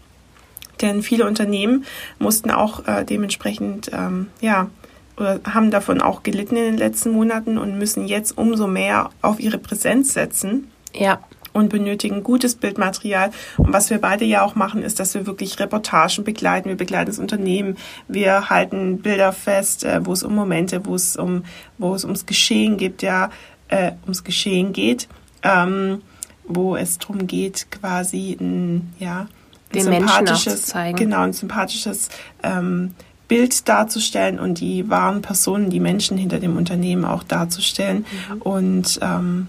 Denn 0.80 1.02
viele 1.02 1.26
Unternehmen 1.26 1.84
mussten 2.18 2.50
auch 2.50 2.86
äh, 2.86 3.04
dementsprechend, 3.04 3.90
ähm, 3.92 4.28
ja, 4.40 4.70
oder 5.16 5.40
haben 5.44 5.70
davon 5.70 6.00
auch 6.00 6.24
gelitten 6.24 6.56
in 6.56 6.64
den 6.64 6.76
letzten 6.76 7.10
Monaten 7.10 7.56
und 7.58 7.78
müssen 7.78 8.06
jetzt 8.08 8.36
umso 8.36 8.66
mehr 8.66 9.10
auf 9.22 9.38
ihre 9.38 9.58
Präsenz 9.58 10.12
setzen. 10.12 10.70
Ja 10.92 11.20
und 11.54 11.70
benötigen 11.70 12.22
gutes 12.22 12.56
Bildmaterial. 12.56 13.30
Und 13.56 13.72
was 13.72 13.88
wir 13.88 13.98
beide 13.98 14.26
ja 14.26 14.42
auch 14.42 14.56
machen, 14.56 14.82
ist, 14.82 15.00
dass 15.00 15.14
wir 15.14 15.26
wirklich 15.26 15.58
Reportagen 15.58 16.24
begleiten. 16.24 16.68
Wir 16.68 16.76
begleiten 16.76 17.06
das 17.06 17.18
Unternehmen. 17.18 17.78
Wir 18.08 18.50
halten 18.50 18.98
Bilder 18.98 19.32
fest, 19.32 19.84
äh, 19.84 20.04
wo 20.04 20.12
es 20.12 20.22
um 20.22 20.34
Momente, 20.34 20.84
wo 20.84 20.94
es 20.94 21.16
um, 21.16 21.44
wo 21.78 21.94
es 21.94 22.04
ums 22.04 22.26
Geschehen 22.26 22.76
gibt, 22.76 23.02
ja, 23.02 23.30
äh, 23.68 23.92
ums 24.02 24.24
Geschehen 24.24 24.72
geht, 24.72 25.08
ähm, 25.42 26.02
wo 26.46 26.76
es 26.76 26.98
darum 26.98 27.26
geht, 27.26 27.70
quasi 27.70 28.36
ein, 28.38 28.92
ja, 28.98 29.20
ein 29.20 29.28
Den 29.72 29.82
sympathisches, 29.84 30.74
genau, 30.96 31.20
ein 31.20 31.32
sympathisches 31.32 32.08
ähm, 32.42 32.94
Bild 33.28 33.68
darzustellen 33.68 34.38
und 34.38 34.60
die 34.60 34.90
wahren 34.90 35.22
Personen, 35.22 35.70
die 35.70 35.80
Menschen 35.80 36.18
hinter 36.18 36.40
dem 36.40 36.56
Unternehmen 36.56 37.04
auch 37.04 37.22
darzustellen. 37.22 38.04
Mhm. 38.28 38.42
Und 38.42 38.98
ähm, 39.02 39.48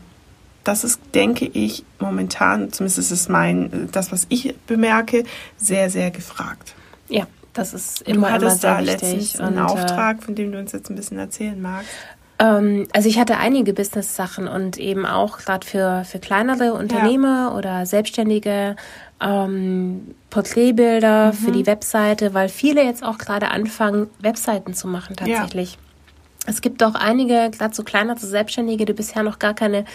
das 0.65 0.83
ist, 0.83 0.99
denke 1.13 1.45
ich, 1.45 1.85
momentan, 1.99 2.73
zumindest 2.73 2.99
ist 2.99 3.11
es 3.11 3.29
mein, 3.29 3.87
das, 3.91 4.11
was 4.11 4.25
ich 4.29 4.55
bemerke, 4.67 5.23
sehr, 5.57 5.89
sehr 5.89 6.11
gefragt. 6.11 6.73
Ja, 7.07 7.27
das 7.53 7.73
ist 7.73 8.01
immer, 8.01 8.27
du 8.27 8.33
hattest 8.33 8.63
immer 8.63 8.75
sehr 8.75 8.85
da 8.85 8.91
letztens 8.91 9.39
einen 9.39 9.57
äh, 9.57 9.61
Auftrag, 9.61 10.23
von 10.23 10.35
dem 10.35 10.51
du 10.51 10.59
uns 10.59 10.71
jetzt 10.71 10.89
ein 10.89 10.95
bisschen 10.95 11.19
erzählen 11.19 11.61
magst. 11.61 11.89
Ähm, 12.39 12.87
also 12.91 13.07
ich 13.07 13.19
hatte 13.19 13.37
einige 13.37 13.73
Business-Sachen 13.73 14.47
und 14.47 14.77
eben 14.77 15.05
auch 15.05 15.37
gerade 15.37 15.65
für, 15.65 16.03
für 16.03 16.19
kleinere 16.19 16.73
Unternehmer 16.73 17.49
ja. 17.51 17.55
oder 17.55 17.85
Selbstständige 17.85 18.75
ähm, 19.21 20.15
Porträtbilder 20.31 21.27
mhm. 21.27 21.37
für 21.37 21.51
die 21.51 21.67
Webseite, 21.67 22.33
weil 22.33 22.49
viele 22.49 22.83
jetzt 22.83 23.03
auch 23.03 23.19
gerade 23.19 23.51
anfangen, 23.51 24.07
Webseiten 24.19 24.73
zu 24.73 24.87
machen 24.87 25.15
tatsächlich. 25.15 25.73
Ja 25.73 25.79
es 26.45 26.61
gibt 26.61 26.83
auch 26.83 26.95
einige, 26.95 27.49
gerade 27.51 27.73
so 27.73 27.83
kleinere 27.83 28.19
Selbstständige, 28.19 28.85
die 28.85 28.93
bisher 28.93 29.23
noch 29.23 29.39
gar 29.39 29.53
keine 29.53 29.85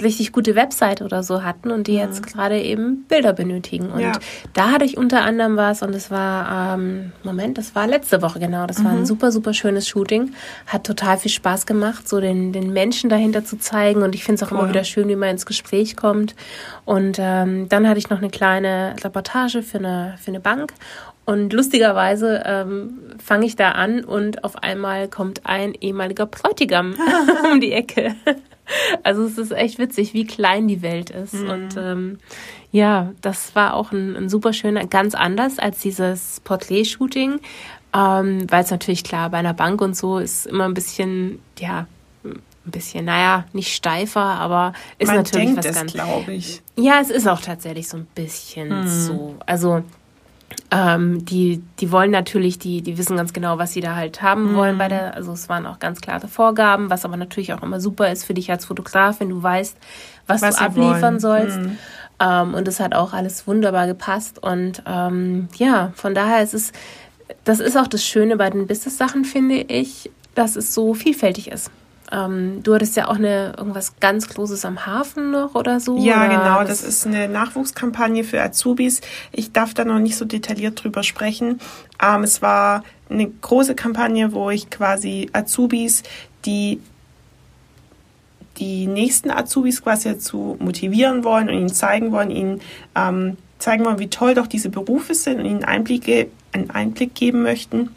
richtig 0.00 0.32
gute 0.32 0.54
Website 0.54 1.02
oder 1.02 1.22
so 1.22 1.44
hatten 1.44 1.70
und 1.70 1.86
die 1.86 1.92
mhm. 1.92 1.98
jetzt 1.98 2.26
gerade 2.26 2.60
eben 2.60 3.04
Bilder 3.04 3.32
benötigen. 3.32 3.90
Und 3.90 4.00
ja. 4.00 4.12
da 4.52 4.72
hatte 4.72 4.84
ich 4.84 4.96
unter 4.96 5.22
anderem 5.22 5.56
was 5.56 5.82
und 5.82 5.94
es 5.94 6.10
war, 6.10 6.74
ähm, 6.74 7.12
Moment, 7.22 7.58
das 7.58 7.74
war 7.74 7.86
letzte 7.86 8.20
Woche 8.20 8.40
genau. 8.40 8.66
Das 8.66 8.78
mhm. 8.78 8.84
war 8.84 8.92
ein 8.92 9.00
mhm. 9.00 9.06
super, 9.06 9.30
super 9.30 9.54
schönes 9.54 9.88
Shooting. 9.88 10.32
Hat 10.66 10.84
total 10.84 11.18
viel 11.18 11.30
Spaß 11.30 11.66
gemacht, 11.66 12.08
so 12.08 12.20
den, 12.20 12.52
den 12.52 12.72
Menschen 12.72 13.08
dahinter 13.08 13.44
zu 13.44 13.58
zeigen. 13.58 14.02
Und 14.02 14.14
ich 14.14 14.24
finde 14.24 14.42
es 14.42 14.48
auch 14.48 14.52
cool. 14.52 14.60
immer 14.60 14.68
wieder 14.70 14.84
schön, 14.84 15.08
wie 15.08 15.16
man 15.16 15.30
ins 15.30 15.46
Gespräch 15.46 15.96
kommt. 15.96 16.34
Und 16.84 17.18
ähm, 17.20 17.68
dann 17.68 17.88
hatte 17.88 17.98
ich 17.98 18.10
noch 18.10 18.18
eine 18.18 18.30
kleine 18.30 18.96
Reportage 19.02 19.62
für 19.62 19.78
eine, 19.78 20.16
für 20.20 20.30
eine 20.30 20.40
Bank. 20.40 20.72
Und 21.26 21.52
lustigerweise 21.52 22.42
ähm, 22.44 22.98
fange 23.22 23.46
ich 23.46 23.56
da 23.56 23.70
an 23.72 24.04
und 24.04 24.44
auf 24.44 24.62
einmal 24.62 25.08
kommt 25.08 25.42
ein 25.44 25.74
ehemaliger 25.74 26.26
Bräutigam 26.26 26.94
um 27.52 27.60
die 27.60 27.72
Ecke. 27.72 28.14
Also 29.02 29.24
es 29.24 29.38
ist 29.38 29.52
echt 29.52 29.78
witzig, 29.78 30.14
wie 30.14 30.26
klein 30.26 30.68
die 30.68 30.82
Welt 30.82 31.10
ist. 31.10 31.34
Mhm. 31.34 31.50
Und 31.50 31.76
ähm, 31.76 32.18
ja, 32.72 33.12
das 33.20 33.54
war 33.54 33.74
auch 33.74 33.92
ein, 33.92 34.16
ein 34.16 34.28
super 34.28 34.52
schöner, 34.52 34.86
ganz 34.86 35.14
anders 35.14 35.58
als 35.58 35.80
dieses 35.80 36.40
Porträt-Shooting, 36.44 37.40
ähm, 37.94 38.46
weil 38.50 38.64
es 38.64 38.70
natürlich 38.70 39.04
klar 39.04 39.30
bei 39.30 39.38
einer 39.38 39.54
Bank 39.54 39.80
und 39.80 39.96
so 39.96 40.18
ist 40.18 40.46
immer 40.46 40.64
ein 40.64 40.74
bisschen, 40.74 41.40
ja, 41.58 41.86
ein 42.24 42.70
bisschen, 42.70 43.04
naja, 43.04 43.44
nicht 43.52 43.74
steifer, 43.74 44.20
aber 44.20 44.72
ist 44.98 45.08
Man 45.08 45.18
natürlich 45.18 45.46
denkt 45.46 45.58
was 45.58 45.66
es, 45.66 45.76
ganz. 45.76 45.92
glaube 45.92 46.32
ich. 46.32 46.62
Ja, 46.76 47.00
es 47.00 47.10
ist 47.10 47.28
auch 47.28 47.40
tatsächlich 47.40 47.88
so 47.88 47.98
ein 47.98 48.06
bisschen 48.14 48.68
mhm. 48.68 48.88
so. 48.88 49.36
Also 49.46 49.82
ähm, 50.74 51.24
die, 51.24 51.62
die 51.78 51.92
wollen 51.92 52.10
natürlich, 52.10 52.58
die, 52.58 52.82
die 52.82 52.98
wissen 52.98 53.16
ganz 53.16 53.32
genau, 53.32 53.58
was 53.58 53.72
sie 53.72 53.80
da 53.80 53.94
halt 53.94 54.22
haben 54.22 54.52
mhm. 54.52 54.56
wollen 54.56 54.78
bei 54.78 54.88
der, 54.88 55.14
also 55.14 55.32
es 55.32 55.48
waren 55.48 55.66
auch 55.66 55.78
ganz 55.78 56.00
klare 56.00 56.26
Vorgaben, 56.26 56.90
was 56.90 57.04
aber 57.04 57.16
natürlich 57.16 57.52
auch 57.52 57.62
immer 57.62 57.80
super 57.80 58.10
ist 58.10 58.24
für 58.24 58.34
dich 58.34 58.50
als 58.50 58.64
Fotograf, 58.64 59.20
wenn 59.20 59.28
du 59.28 59.40
weißt, 59.40 59.76
was, 60.26 60.42
was 60.42 60.56
du 60.56 60.64
abliefern 60.64 61.00
wollen. 61.00 61.20
sollst. 61.20 61.60
Mhm. 61.60 61.78
Ähm, 62.18 62.54
und 62.54 62.66
es 62.66 62.80
hat 62.80 62.94
auch 62.94 63.12
alles 63.12 63.46
wunderbar 63.46 63.86
gepasst. 63.86 64.42
Und 64.42 64.82
ähm, 64.84 65.48
ja, 65.56 65.92
von 65.94 66.12
daher 66.12 66.42
ist 66.42 66.54
es, 66.54 66.72
das 67.44 67.60
ist 67.60 67.76
auch 67.76 67.86
das 67.86 68.04
Schöne 68.04 68.36
bei 68.36 68.50
den 68.50 68.66
Business-Sachen, 68.66 69.24
finde 69.24 69.60
ich, 69.60 70.10
dass 70.34 70.56
es 70.56 70.74
so 70.74 70.94
vielfältig 70.94 71.52
ist. 71.52 71.70
Ähm, 72.12 72.62
du 72.62 72.74
hattest 72.74 72.96
ja 72.96 73.08
auch 73.08 73.16
eine 73.16 73.54
irgendwas 73.56 73.94
ganz 73.98 74.28
Großes 74.28 74.64
am 74.64 74.86
Hafen 74.86 75.30
noch 75.30 75.54
oder 75.54 75.80
so. 75.80 75.98
Ja, 75.98 76.26
oder 76.26 76.28
genau. 76.28 76.64
Das 76.64 76.82
ist 76.82 77.06
eine 77.06 77.28
Nachwuchskampagne 77.28 78.24
für 78.24 78.42
Azubis. 78.42 79.00
Ich 79.32 79.52
darf 79.52 79.74
da 79.74 79.84
noch 79.84 79.98
nicht 79.98 80.16
so 80.16 80.24
detailliert 80.24 80.82
drüber 80.82 81.02
sprechen. 81.02 81.60
Ähm, 82.02 82.22
es 82.22 82.42
war 82.42 82.84
eine 83.08 83.28
große 83.28 83.74
Kampagne, 83.74 84.32
wo 84.32 84.50
ich 84.50 84.70
quasi 84.70 85.30
Azubis, 85.32 86.02
die 86.44 86.80
die 88.58 88.86
nächsten 88.86 89.30
Azubis 89.30 89.82
quasi 89.82 90.10
dazu 90.10 90.56
motivieren 90.60 91.24
wollen 91.24 91.48
und 91.48 91.54
ihnen 91.54 91.72
zeigen 91.72 92.12
wollen, 92.12 92.30
ihnen 92.30 92.60
ähm, 92.94 93.36
zeigen 93.58 93.84
wollen, 93.84 93.98
wie 93.98 94.08
toll 94.08 94.34
doch 94.34 94.46
diese 94.46 94.68
Berufe 94.68 95.14
sind 95.14 95.40
und 95.40 95.46
ihnen 95.46 95.64
Einblicke, 95.64 96.28
einen 96.52 96.70
Einblick 96.70 97.16
geben 97.16 97.42
möchten 97.42 97.90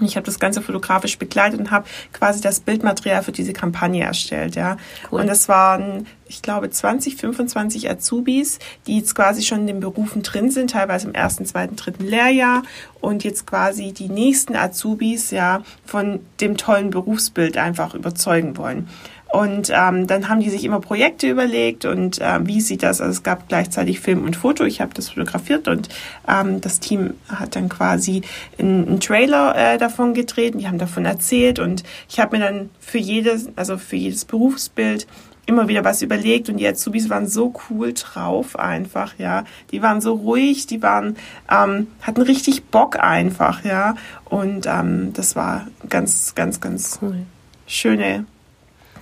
ich 0.00 0.16
habe 0.16 0.26
das 0.26 0.38
Ganze 0.38 0.60
fotografisch 0.60 1.18
begleitet 1.18 1.60
und 1.60 1.70
habe 1.70 1.86
quasi 2.12 2.40
das 2.40 2.60
Bildmaterial 2.60 3.22
für 3.22 3.32
diese 3.32 3.52
Kampagne 3.52 4.02
erstellt, 4.02 4.56
ja. 4.56 4.76
Cool. 5.10 5.20
Und 5.20 5.26
das 5.28 5.48
waren, 5.48 6.06
ich 6.26 6.42
glaube, 6.42 6.70
20, 6.70 7.16
25 7.16 7.90
Azubis, 7.90 8.58
die 8.86 8.98
jetzt 8.98 9.14
quasi 9.14 9.42
schon 9.42 9.60
in 9.60 9.66
den 9.66 9.80
Berufen 9.80 10.22
drin 10.22 10.50
sind, 10.50 10.70
teilweise 10.70 11.08
im 11.08 11.14
ersten, 11.14 11.46
zweiten, 11.46 11.76
dritten 11.76 12.04
Lehrjahr 12.04 12.62
und 13.00 13.22
jetzt 13.24 13.46
quasi 13.46 13.92
die 13.92 14.08
nächsten 14.08 14.56
Azubis, 14.56 15.30
ja, 15.30 15.62
von 15.84 16.20
dem 16.40 16.56
tollen 16.56 16.90
Berufsbild 16.90 17.56
einfach 17.56 17.94
überzeugen 17.94 18.56
wollen. 18.56 18.88
Und 19.34 19.72
ähm, 19.74 20.06
dann 20.06 20.28
haben 20.28 20.38
die 20.38 20.48
sich 20.48 20.62
immer 20.62 20.78
Projekte 20.78 21.28
überlegt 21.28 21.86
und 21.86 22.20
äh, 22.20 22.46
wie 22.46 22.60
sieht 22.60 22.84
das? 22.84 23.00
Also 23.00 23.10
es 23.10 23.24
gab 23.24 23.48
gleichzeitig 23.48 23.98
Film 23.98 24.22
und 24.22 24.36
Foto. 24.36 24.62
Ich 24.62 24.80
habe 24.80 24.94
das 24.94 25.08
fotografiert 25.08 25.66
und 25.66 25.88
ähm, 26.28 26.60
das 26.60 26.78
Team 26.78 27.14
hat 27.28 27.56
dann 27.56 27.68
quasi 27.68 28.22
einen, 28.60 28.86
einen 28.86 29.00
Trailer 29.00 29.56
äh, 29.56 29.76
davon 29.76 30.14
gedreht. 30.14 30.54
Die 30.56 30.68
haben 30.68 30.78
davon 30.78 31.04
erzählt 31.04 31.58
und 31.58 31.82
ich 32.08 32.20
habe 32.20 32.36
mir 32.36 32.44
dann 32.44 32.70
für 32.78 32.98
jedes, 32.98 33.48
also 33.56 33.76
für 33.76 33.96
jedes 33.96 34.24
Berufsbild 34.24 35.08
immer 35.46 35.66
wieder 35.66 35.82
was 35.82 36.02
überlegt 36.02 36.48
und 36.48 36.58
die 36.58 36.68
Azubis 36.68 37.10
waren 37.10 37.26
so 37.26 37.54
cool 37.68 37.92
drauf 37.92 38.56
einfach, 38.56 39.18
ja. 39.18 39.42
Die 39.72 39.82
waren 39.82 40.00
so 40.00 40.12
ruhig, 40.14 40.68
die 40.68 40.80
waren, 40.80 41.16
ähm, 41.50 41.88
hatten 42.02 42.22
richtig 42.22 42.66
Bock 42.66 43.00
einfach, 43.00 43.64
ja. 43.64 43.96
Und 44.26 44.66
ähm, 44.66 45.12
das 45.12 45.34
war 45.34 45.66
ganz, 45.88 46.36
ganz, 46.36 46.60
ganz 46.60 47.00
cool. 47.02 47.26
schöne 47.66 48.26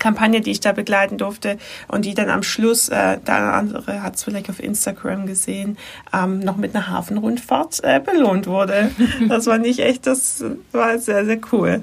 Kampagne, 0.03 0.41
die 0.41 0.51
ich 0.51 0.61
da 0.61 0.73
begleiten 0.73 1.17
durfte 1.17 1.59
und 1.87 2.05
die 2.05 2.15
dann 2.15 2.29
am 2.29 2.43
Schluss, 2.43 2.89
äh, 2.89 3.19
der 3.19 3.55
andere 3.55 4.03
hat 4.03 4.17
es 4.17 4.25
vielleicht 4.25 4.51
auf 4.51 4.61
Instagram 4.61 5.27
gesehen, 5.27 5.79
ähm, 6.13 6.41
noch 6.41 6.57
mit 6.57 6.75
einer 6.75 6.89
Hafenrundfahrt 6.89 7.83
äh, 7.85 8.01
belohnt 8.01 8.47
wurde. 8.47 8.91
Das 9.29 9.47
war 9.47 9.59
nicht 9.59 9.79
echt, 9.79 10.07
das 10.07 10.45
war 10.73 10.99
sehr, 10.99 11.25
sehr 11.25 11.39
cool. 11.53 11.83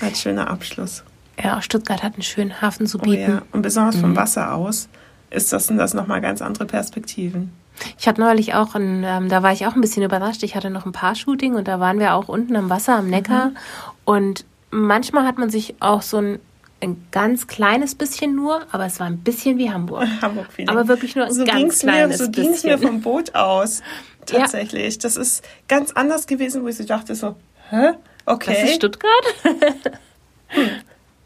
Ein 0.00 0.14
schöner 0.14 0.48
Abschluss. 0.48 1.02
Ja, 1.42 1.60
Stuttgart 1.60 2.02
hat 2.02 2.14
einen 2.14 2.22
schönen 2.22 2.60
Hafen 2.60 2.86
zu 2.86 2.98
bieten. 2.98 3.24
Oh 3.26 3.34
ja. 3.34 3.42
Und 3.52 3.62
besonders 3.62 3.96
vom 3.96 4.10
mhm. 4.10 4.16
Wasser 4.16 4.54
aus 4.54 4.88
ist 5.30 5.52
das, 5.52 5.66
sind 5.66 5.78
das 5.78 5.94
nochmal 5.94 6.20
ganz 6.20 6.40
andere 6.40 6.66
Perspektiven. 6.66 7.52
Ich 7.98 8.06
hatte 8.06 8.20
neulich 8.20 8.54
auch, 8.54 8.74
ein, 8.74 9.02
ähm, 9.04 9.28
da 9.28 9.42
war 9.42 9.52
ich 9.52 9.66
auch 9.66 9.74
ein 9.74 9.80
bisschen 9.80 10.04
überrascht. 10.04 10.42
Ich 10.42 10.54
hatte 10.54 10.70
noch 10.70 10.86
ein 10.86 10.92
paar 10.92 11.14
Shooting 11.14 11.54
und 11.54 11.66
da 11.66 11.80
waren 11.80 11.98
wir 11.98 12.14
auch 12.14 12.28
unten 12.28 12.54
am 12.56 12.70
Wasser, 12.70 12.96
am 12.96 13.08
Neckar. 13.08 13.46
Mhm. 13.46 13.56
Und 14.04 14.44
manchmal 14.70 15.26
hat 15.26 15.38
man 15.38 15.50
sich 15.50 15.74
auch 15.80 16.02
so 16.02 16.18
ein, 16.18 16.38
ein 16.80 17.06
ganz 17.10 17.46
kleines 17.46 17.94
bisschen 17.94 18.34
nur, 18.34 18.66
aber 18.70 18.86
es 18.86 19.00
war 19.00 19.06
ein 19.06 19.18
bisschen 19.18 19.58
wie 19.58 19.70
Hamburg. 19.70 20.06
Hamburg 20.22 20.48
aber 20.66 20.88
wirklich 20.88 21.16
nur 21.16 21.26
ein 21.26 21.32
so 21.32 21.44
ganz 21.44 21.80
kleines 21.80 22.18
mir, 22.18 22.24
so 22.24 22.30
bisschen. 22.30 22.44
So 22.44 22.50
ging 22.50 22.52
es 22.52 22.64
mir 22.64 22.78
vom 22.78 23.00
Boot 23.00 23.34
aus. 23.34 23.82
Tatsächlich. 24.26 24.94
Ja. 24.94 25.00
Das 25.02 25.16
ist 25.16 25.44
ganz 25.68 25.92
anders 25.92 26.26
gewesen, 26.26 26.62
wo 26.62 26.68
ich 26.68 26.76
so 26.76 26.84
dachte 26.84 27.14
so, 27.14 27.36
hä? 27.70 27.92
Okay. 28.26 28.54
Das 28.54 28.70
ist 28.70 28.76
Stuttgart? 28.76 29.24
hm. 30.48 30.68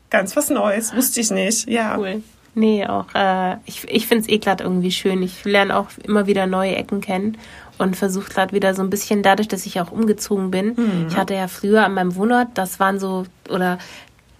Ganz 0.08 0.36
was 0.36 0.50
Neues, 0.50 0.94
wusste 0.94 1.20
ich 1.20 1.30
nicht. 1.30 1.68
Ja. 1.68 1.98
Cool. 1.98 2.22
Nee, 2.54 2.86
auch 2.86 3.06
äh, 3.14 3.56
ich, 3.64 3.88
ich 3.88 4.06
finde 4.06 4.24
es 4.24 4.28
eh 4.28 4.38
gerade 4.38 4.62
irgendwie 4.62 4.92
schön. 4.92 5.22
Ich 5.22 5.44
lerne 5.44 5.76
auch 5.76 5.86
immer 6.04 6.26
wieder 6.26 6.46
neue 6.46 6.76
Ecken 6.76 7.00
kennen 7.00 7.38
und 7.78 7.96
versuche 7.96 8.30
gerade 8.30 8.54
wieder 8.54 8.74
so 8.74 8.82
ein 8.82 8.90
bisschen, 8.90 9.22
dadurch, 9.22 9.48
dass 9.48 9.64
ich 9.64 9.80
auch 9.80 9.90
umgezogen 9.90 10.50
bin. 10.50 10.74
Mhm. 10.76 11.06
Ich 11.08 11.16
hatte 11.16 11.34
ja 11.34 11.48
früher 11.48 11.84
an 11.84 11.94
meinem 11.94 12.14
Wohnort, 12.14 12.48
das 12.54 12.78
waren 12.78 13.00
so, 13.00 13.24
oder 13.48 13.78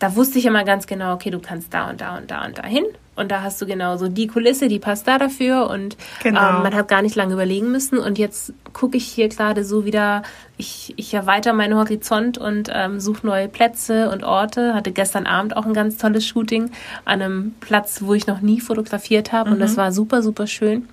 da 0.03 0.17
wusste 0.17 0.41
ich 0.41 0.47
immer 0.47 0.65
ganz 0.65 0.89
genau, 0.89 1.15
okay, 1.15 1.31
du 1.31 1.39
kannst 1.39 1.73
da 1.73 1.89
und 1.89 2.01
da 2.01 2.17
und 2.17 2.29
da 2.29 2.45
und 2.45 2.59
da 2.59 2.65
hin. 2.65 2.85
Und 3.15 3.31
da 3.31 3.43
hast 3.43 3.63
du 3.63 3.67
genau 3.67 3.97
so 3.99 4.09
die 4.09 4.27
Kulisse, 4.27 4.67
die 4.67 4.81
passt 4.81 5.07
da 5.07 5.17
dafür. 5.17 5.71
Und 5.71 5.97
genau. 6.25 6.41
ähm, 6.41 6.63
man 6.65 6.75
hat 6.75 6.89
gar 6.89 7.03
nicht 7.03 7.15
lange 7.15 7.35
überlegen 7.35 7.71
müssen. 7.71 7.99
Und 7.99 8.19
jetzt 8.19 8.53
gucke 8.73 8.97
ich 8.97 9.05
hier 9.05 9.29
gerade 9.29 9.65
so 9.65 9.85
wieder, 9.85 10.25
ich, 10.57 10.93
ich 10.97 11.15
erweitere 11.15 11.53
meinen 11.53 11.77
Horizont 11.77 12.37
und 12.37 12.69
ähm, 12.75 12.99
suche 12.99 13.25
neue 13.25 13.49
Plätze 13.49 14.11
und 14.11 14.25
Orte. 14.25 14.75
Hatte 14.75 14.91
gestern 14.91 15.27
Abend 15.27 15.57
auch 15.57 15.67
ein 15.67 15.75
ganz 15.75 15.99
tolles 15.99 16.27
Shooting 16.27 16.73
an 17.05 17.23
einem 17.23 17.55
Platz, 17.61 18.01
wo 18.03 18.15
ich 18.15 18.27
noch 18.27 18.41
nie 18.41 18.61
fotografiert 18.61 19.31
habe. 19.31 19.51
Mhm. 19.51 19.55
Und 19.55 19.61
das 19.61 19.73
mhm. 19.73 19.77
war 19.77 19.93
super, 19.93 20.23
super 20.23 20.49
schön. 20.49 20.89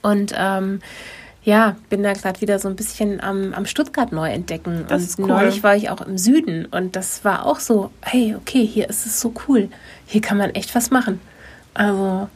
Und 0.00 0.32
ähm, 0.38 0.80
ja, 1.44 1.76
bin 1.90 2.02
da 2.02 2.12
gerade 2.12 2.40
wieder 2.40 2.58
so 2.58 2.68
ein 2.68 2.76
bisschen 2.76 3.20
am, 3.20 3.52
am 3.52 3.66
Stuttgart 3.66 4.12
neu 4.12 4.30
entdecken. 4.30 4.84
Das 4.88 5.02
ist 5.02 5.18
cool. 5.18 5.26
neulich 5.26 5.62
war 5.62 5.74
ich 5.74 5.90
auch 5.90 6.00
im 6.00 6.16
Süden 6.16 6.66
und 6.66 6.94
das 6.94 7.24
war 7.24 7.46
auch 7.46 7.58
so, 7.58 7.90
hey, 8.02 8.36
okay, 8.36 8.64
hier 8.64 8.88
ist 8.88 9.06
es 9.06 9.20
so 9.20 9.34
cool. 9.48 9.68
Hier 10.06 10.20
kann 10.20 10.38
man 10.38 10.50
echt 10.50 10.74
was 10.74 10.90
machen. 10.90 11.20
Also, 11.74 12.28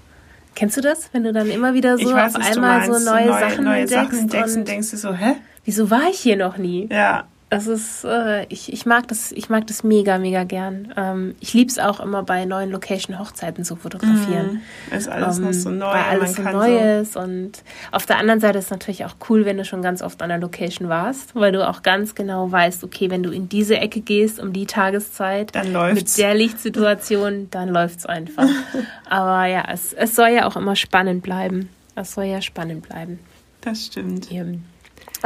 kennst 0.57 0.77
du 0.77 0.81
das? 0.81 1.11
Wenn 1.13 1.23
du 1.23 1.33
dann 1.33 1.49
immer 1.51 1.75
wieder 1.75 1.99
so 1.99 2.13
weiß, 2.13 2.35
auf 2.35 2.45
einmal 2.45 2.85
so 2.85 2.93
neue, 2.93 3.27
neue 3.27 3.29
Sachen 3.29 3.65
neue 3.65 3.81
entdeckst, 3.83 4.11
Sachen 4.11 4.19
entdeckst 4.19 4.55
und, 4.55 4.61
und 4.61 4.69
denkst 4.69 4.91
du 4.91 4.97
so, 4.97 5.13
hä? 5.13 5.35
Wieso 5.65 5.91
war 5.91 6.09
ich 6.11 6.19
hier 6.19 6.37
noch 6.37 6.59
nie? 6.59 6.89
Ja. 6.91 7.27
Das 7.49 7.69
ist, 7.69 8.03
äh, 8.05 8.45
ich, 8.49 8.73
ich 8.73 8.87
mag 8.87 9.07
das, 9.07 9.31
ich 9.31 9.49
mag 9.49 9.69
das 9.69 9.85
mega, 9.85 10.19
mega 10.19 10.43
gern. 10.43 10.93
Ähm, 10.97 11.37
ich 11.39 11.55
liebe 11.55 11.71
es 11.71 11.79
auch 11.79 12.01
immer 12.01 12.25
bei 12.25 12.45
neuen 12.45 12.73
Location-Hochzeiten 12.73 13.65
zu 13.65 13.77
fotografieren. 13.77 14.63
Mm, 14.91 14.95
ist 14.95 15.09
alles 15.09 15.39
ähm, 15.39 15.45
noch 15.45 15.53
so 15.53 15.71
neu. 15.71 15.87
Weil 15.87 16.03
alles 16.03 16.35
so 16.35 16.43
neu 16.43 17.01
ist. 17.01 17.17
Und 17.17 17.63
auf 17.93 18.05
der 18.05 18.19
anderen 18.19 18.41
Seite 18.41 18.59
ist 18.59 18.65
es 18.65 18.71
natürlich 18.73 19.05
auch 19.05 19.15
cool, 19.29 19.45
wenn 19.45 19.57
du 19.59 19.65
schon 19.65 19.81
ganz 19.81 20.03
oft 20.03 20.23
an 20.23 20.31
der 20.31 20.39
Location 20.39 20.89
warst, 20.89 21.37
weil 21.37 21.53
du 21.53 21.69
auch 21.69 21.83
ganz 21.83 22.17
genau 22.17 22.51
weißt, 22.51 22.83
okay, 22.83 23.11
wenn 23.11 23.23
du 23.23 23.31
in 23.31 23.49
diese 23.49 23.77
Ecke 23.77 24.01
gehst 24.01 24.41
um 24.41 24.53
die 24.53 24.67
Tageszeit 24.67 25.55
dann 25.55 25.73
läuft's. 25.73 26.17
mit 26.17 26.19
der 26.19 26.35
Lichtsituation, 26.35 27.47
dann 27.53 27.69
läuft 27.69 28.01
es 28.01 28.07
einfach. 28.07 28.49
Aber 29.09 29.47
ja, 29.47 29.65
es, 29.73 29.93
es 29.93 30.17
soll 30.17 30.31
ja 30.31 30.49
auch 30.49 30.57
immer 30.57 30.75
spannend 30.75 31.23
bleiben. 31.23 31.69
Es 31.95 32.15
soll 32.15 32.25
ja 32.25 32.43
spannend 32.43 32.89
bleiben. 32.89 33.21
Das 33.61 33.87
stimmt. 33.87 34.33
Eben. 34.33 34.65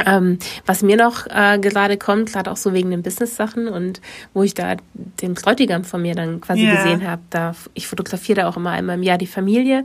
Ähm, 0.05 0.39
was 0.65 0.81
mir 0.83 0.97
noch 0.97 1.27
äh, 1.27 1.59
gerade 1.59 1.97
kommt, 1.97 2.31
gerade 2.31 2.51
auch 2.51 2.57
so 2.57 2.73
wegen 2.73 2.91
den 2.91 3.03
Business-Sachen 3.03 3.67
und 3.67 4.01
wo 4.33 4.43
ich 4.43 4.53
da 4.53 4.75
den 4.93 5.33
Bräutigam 5.33 5.83
von 5.83 6.01
mir 6.01 6.15
dann 6.15 6.41
quasi 6.41 6.63
yeah. 6.63 6.75
gesehen 6.75 7.07
habe, 7.07 7.21
da 7.29 7.53
ich 7.73 7.87
fotografiere 7.87 8.41
da 8.41 8.49
auch 8.49 8.57
immer 8.57 8.71
einmal 8.71 8.97
im 8.97 9.03
Jahr 9.03 9.17
die 9.17 9.27
Familie, 9.27 9.83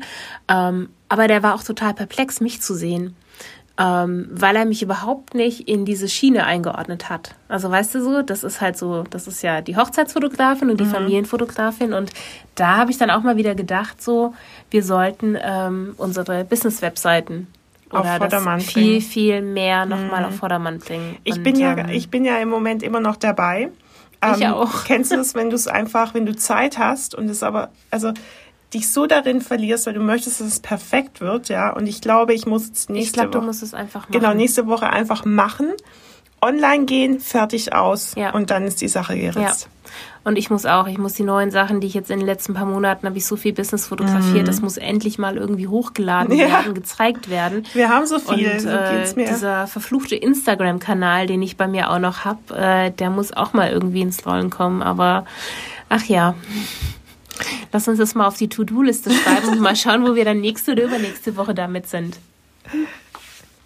ähm, 0.48 0.88
aber 1.08 1.28
der 1.28 1.42
war 1.42 1.54
auch 1.54 1.62
total 1.62 1.94
perplex, 1.94 2.40
mich 2.40 2.60
zu 2.60 2.74
sehen. 2.74 3.14
Ähm, 3.78 4.28
weil 4.30 4.56
er 4.56 4.64
mich 4.64 4.80
überhaupt 4.80 5.34
nicht 5.34 5.68
in 5.68 5.84
diese 5.84 6.08
Schiene 6.08 6.46
eingeordnet 6.46 7.10
hat. 7.10 7.34
Also 7.46 7.70
weißt 7.70 7.94
du 7.94 8.02
so, 8.02 8.22
das 8.22 8.42
ist 8.42 8.62
halt 8.62 8.78
so, 8.78 9.02
das 9.02 9.26
ist 9.26 9.42
ja 9.42 9.60
die 9.60 9.76
Hochzeitsfotografin 9.76 10.70
und 10.70 10.80
die 10.80 10.84
mhm. 10.84 10.92
Familienfotografin 10.92 11.92
und 11.92 12.10
da 12.54 12.78
habe 12.78 12.90
ich 12.90 12.96
dann 12.96 13.10
auch 13.10 13.22
mal 13.22 13.36
wieder 13.36 13.54
gedacht, 13.54 14.00
so, 14.00 14.32
wir 14.70 14.82
sollten 14.82 15.36
ähm, 15.38 15.92
unsere 15.98 16.46
Business-Webseiten 16.46 17.48
oder 17.90 18.00
auf 18.00 18.16
Vordermann 18.18 18.58
das 18.58 18.68
viel, 18.68 19.00
viel 19.00 19.42
mehr 19.42 19.86
nochmal 19.86 20.22
mhm. 20.22 20.26
auf 20.28 20.36
Vordermann 20.36 20.78
bringen. 20.78 21.16
Ich, 21.24 21.36
Und, 21.36 21.42
bin 21.42 21.56
ja, 21.56 21.76
ähm, 21.76 21.88
ich 21.90 22.10
bin 22.10 22.24
ja 22.24 22.38
im 22.38 22.48
Moment 22.48 22.82
immer 22.82 23.00
noch 23.00 23.16
dabei. 23.16 23.70
Ich 24.34 24.42
ähm, 24.42 24.52
auch. 24.52 24.84
Kennst 24.86 25.12
du 25.12 25.16
es, 25.16 25.34
wenn 25.34 25.50
du 25.50 25.56
es 25.56 25.68
einfach, 25.68 26.14
wenn 26.14 26.26
du 26.26 26.34
Zeit 26.34 26.78
hast 26.78 27.14
und 27.14 27.28
es 27.28 27.42
aber, 27.42 27.70
also 27.90 28.12
dich 28.74 28.88
so 28.90 29.06
darin 29.06 29.40
verlierst, 29.40 29.86
weil 29.86 29.94
du 29.94 30.00
möchtest, 30.00 30.40
dass 30.40 30.48
es 30.48 30.60
perfekt 30.60 31.20
wird, 31.20 31.48
ja. 31.48 31.70
Und 31.72 31.86
ich 31.86 32.00
glaube, 32.00 32.34
ich 32.34 32.46
muss 32.46 32.68
es 32.70 32.88
nächste 32.88 32.98
Ich 32.98 33.12
glaube, 33.12 33.30
du 33.30 33.40
musst 33.40 33.62
es 33.62 33.74
einfach 33.74 34.06
genau, 34.06 34.18
machen. 34.18 34.30
Genau, 34.32 34.34
nächste 34.34 34.66
Woche 34.66 34.90
einfach 34.90 35.24
machen 35.24 35.72
online 36.40 36.84
gehen, 36.84 37.20
fertig 37.20 37.72
aus 37.72 38.14
ja. 38.16 38.30
und 38.30 38.50
dann 38.50 38.64
ist 38.64 38.80
die 38.80 38.88
Sache 38.88 39.16
geritzt. 39.16 39.64
Ja. 39.64 39.90
Und 40.24 40.36
ich 40.36 40.50
muss 40.50 40.66
auch, 40.66 40.88
ich 40.88 40.98
muss 40.98 41.12
die 41.12 41.22
neuen 41.22 41.52
Sachen, 41.52 41.80
die 41.80 41.86
ich 41.86 41.94
jetzt 41.94 42.10
in 42.10 42.18
den 42.18 42.26
letzten 42.26 42.54
paar 42.54 42.66
Monaten 42.66 43.06
habe 43.06 43.16
ich 43.16 43.24
so 43.24 43.36
viel 43.36 43.52
Business 43.52 43.86
fotografiert, 43.86 44.42
mm. 44.42 44.46
das 44.46 44.60
muss 44.60 44.76
endlich 44.76 45.18
mal 45.18 45.36
irgendwie 45.36 45.68
hochgeladen 45.68 46.36
ja. 46.36 46.48
werden, 46.48 46.74
gezeigt 46.74 47.30
werden. 47.30 47.64
Wir 47.74 47.90
haben 47.90 48.06
so 48.06 48.18
viel, 48.18 48.50
und, 48.50 48.60
so. 48.60 48.68
Äh, 48.68 49.04
dieser 49.14 49.68
verfluchte 49.68 50.16
Instagram-Kanal, 50.16 51.28
den 51.28 51.42
ich 51.42 51.56
bei 51.56 51.68
mir 51.68 51.90
auch 51.90 52.00
noch 52.00 52.24
habe, 52.24 52.56
äh, 52.56 52.90
der 52.90 53.10
muss 53.10 53.32
auch 53.32 53.52
mal 53.52 53.70
irgendwie 53.70 54.00
ins 54.00 54.26
Rollen 54.26 54.50
kommen. 54.50 54.82
Aber 54.82 55.26
ach 55.88 56.04
ja. 56.04 56.34
Lass 57.72 57.86
uns 57.86 57.98
das 57.98 58.14
mal 58.14 58.26
auf 58.26 58.36
die 58.36 58.48
To-Do-Liste 58.48 59.12
schreiben 59.12 59.48
und 59.48 59.60
mal 59.60 59.76
schauen, 59.76 60.04
wo 60.04 60.14
wir 60.14 60.24
dann 60.24 60.40
nächste 60.40 60.72
oder 60.72 60.84
übernächste 60.84 61.36
Woche 61.36 61.54
damit 61.54 61.88
sind. 61.88 62.18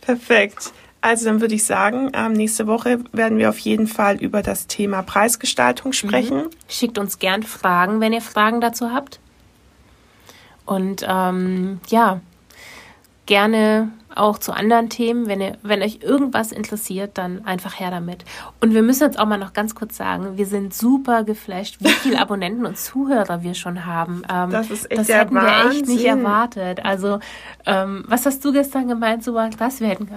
Perfekt. 0.02 0.72
Also 1.02 1.24
dann 1.24 1.40
würde 1.40 1.54
ich 1.54 1.64
sagen, 1.64 2.10
ähm, 2.12 2.32
nächste 2.32 2.66
Woche 2.66 3.00
werden 3.12 3.38
wir 3.38 3.48
auf 3.48 3.58
jeden 3.58 3.86
Fall 3.86 4.16
über 4.16 4.42
das 4.42 4.66
Thema 4.66 5.02
Preisgestaltung 5.02 5.92
sprechen. 5.92 6.44
Mhm. 6.44 6.50
Schickt 6.68 6.98
uns 6.98 7.18
gern 7.18 7.42
Fragen, 7.42 8.00
wenn 8.00 8.12
ihr 8.12 8.20
Fragen 8.20 8.60
dazu 8.60 8.92
habt. 8.92 9.18
Und 10.66 11.04
ähm, 11.08 11.80
ja, 11.88 12.20
gerne 13.26 13.90
auch 14.14 14.38
zu 14.38 14.52
anderen 14.52 14.88
Themen. 14.88 15.26
Wenn, 15.26 15.40
ihr, 15.40 15.58
wenn 15.62 15.82
euch 15.82 16.00
irgendwas 16.02 16.52
interessiert, 16.52 17.18
dann 17.18 17.44
einfach 17.44 17.78
her 17.78 17.90
damit. 17.90 18.24
Und 18.60 18.74
wir 18.74 18.82
müssen 18.82 19.04
jetzt 19.04 19.18
auch 19.18 19.26
mal 19.26 19.38
noch 19.38 19.52
ganz 19.52 19.74
kurz 19.74 19.96
sagen, 19.96 20.36
wir 20.36 20.46
sind 20.46 20.74
super 20.74 21.24
geflasht, 21.24 21.76
wie 21.80 21.88
viele 21.88 22.18
Abonnenten 22.20 22.66
und 22.66 22.78
Zuhörer 22.78 23.42
wir 23.42 23.54
schon 23.54 23.86
haben. 23.86 24.22
Ähm, 24.30 24.50
das 24.50 24.70
ist 24.70 24.90
echt 24.90 25.00
das 25.00 25.08
hätten 25.08 25.34
Wahnsinn. 25.34 25.70
wir 25.70 25.78
echt 25.78 25.86
nicht 25.88 26.04
erwartet. 26.04 26.84
Also, 26.84 27.20
ähm, 27.66 28.04
was 28.06 28.26
hast 28.26 28.44
du 28.44 28.52
gestern 28.52 28.88
gemeint, 28.88 29.24
so 29.24 29.34
was? 29.34 29.80
Wir 29.80 29.88
hätten, 29.88 30.08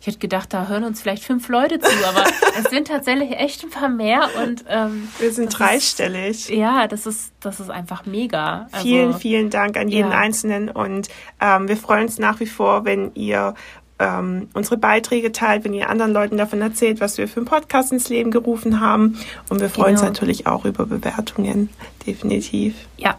ich 0.00 0.06
hätte 0.06 0.18
gedacht, 0.18 0.52
da 0.52 0.68
hören 0.68 0.84
uns 0.84 1.00
vielleicht 1.00 1.24
fünf 1.24 1.48
Leute 1.48 1.78
zu, 1.78 1.90
aber 2.08 2.24
es 2.58 2.70
sind 2.70 2.88
tatsächlich 2.88 3.32
echt 3.32 3.64
ein 3.64 3.70
paar 3.70 3.88
mehr 3.88 4.28
und 4.42 4.64
ähm, 4.68 5.08
wir 5.18 5.32
sind 5.32 5.58
dreistellig. 5.58 6.30
Ist, 6.30 6.50
ja, 6.50 6.86
das 6.86 7.06
ist, 7.06 7.32
das 7.40 7.60
ist 7.60 7.70
einfach 7.70 8.06
mega. 8.06 8.68
Also, 8.72 8.86
vielen, 8.86 9.14
vielen 9.14 9.50
Dank 9.50 9.76
an 9.76 9.88
jeden 9.88 10.10
ja. 10.10 10.18
Einzelnen 10.18 10.68
und 10.68 11.08
ähm, 11.40 11.68
wir 11.68 11.76
freuen 11.76 12.04
uns 12.04 12.18
nach 12.18 12.40
wie 12.40 12.46
vor, 12.46 12.84
wenn 12.84 13.12
ihr 13.14 13.39
ihr 13.40 13.54
ähm, 14.00 14.48
unsere 14.54 14.78
Beiträge 14.78 15.30
teilt, 15.30 15.64
wenn 15.64 15.74
ihr 15.74 15.90
anderen 15.90 16.12
Leuten 16.12 16.36
davon 16.36 16.60
erzählt, 16.60 17.00
was 17.00 17.18
wir 17.18 17.28
für 17.28 17.40
einen 17.40 17.46
Podcast 17.46 17.92
ins 17.92 18.08
Leben 18.08 18.30
gerufen 18.30 18.80
haben. 18.80 19.18
Und 19.48 19.60
wir 19.60 19.68
freuen 19.68 19.94
genau. 19.94 20.08
uns 20.08 20.18
natürlich 20.18 20.46
auch 20.46 20.64
über 20.64 20.86
Bewertungen, 20.86 21.68
definitiv. 22.06 22.74
Ja, 22.96 23.16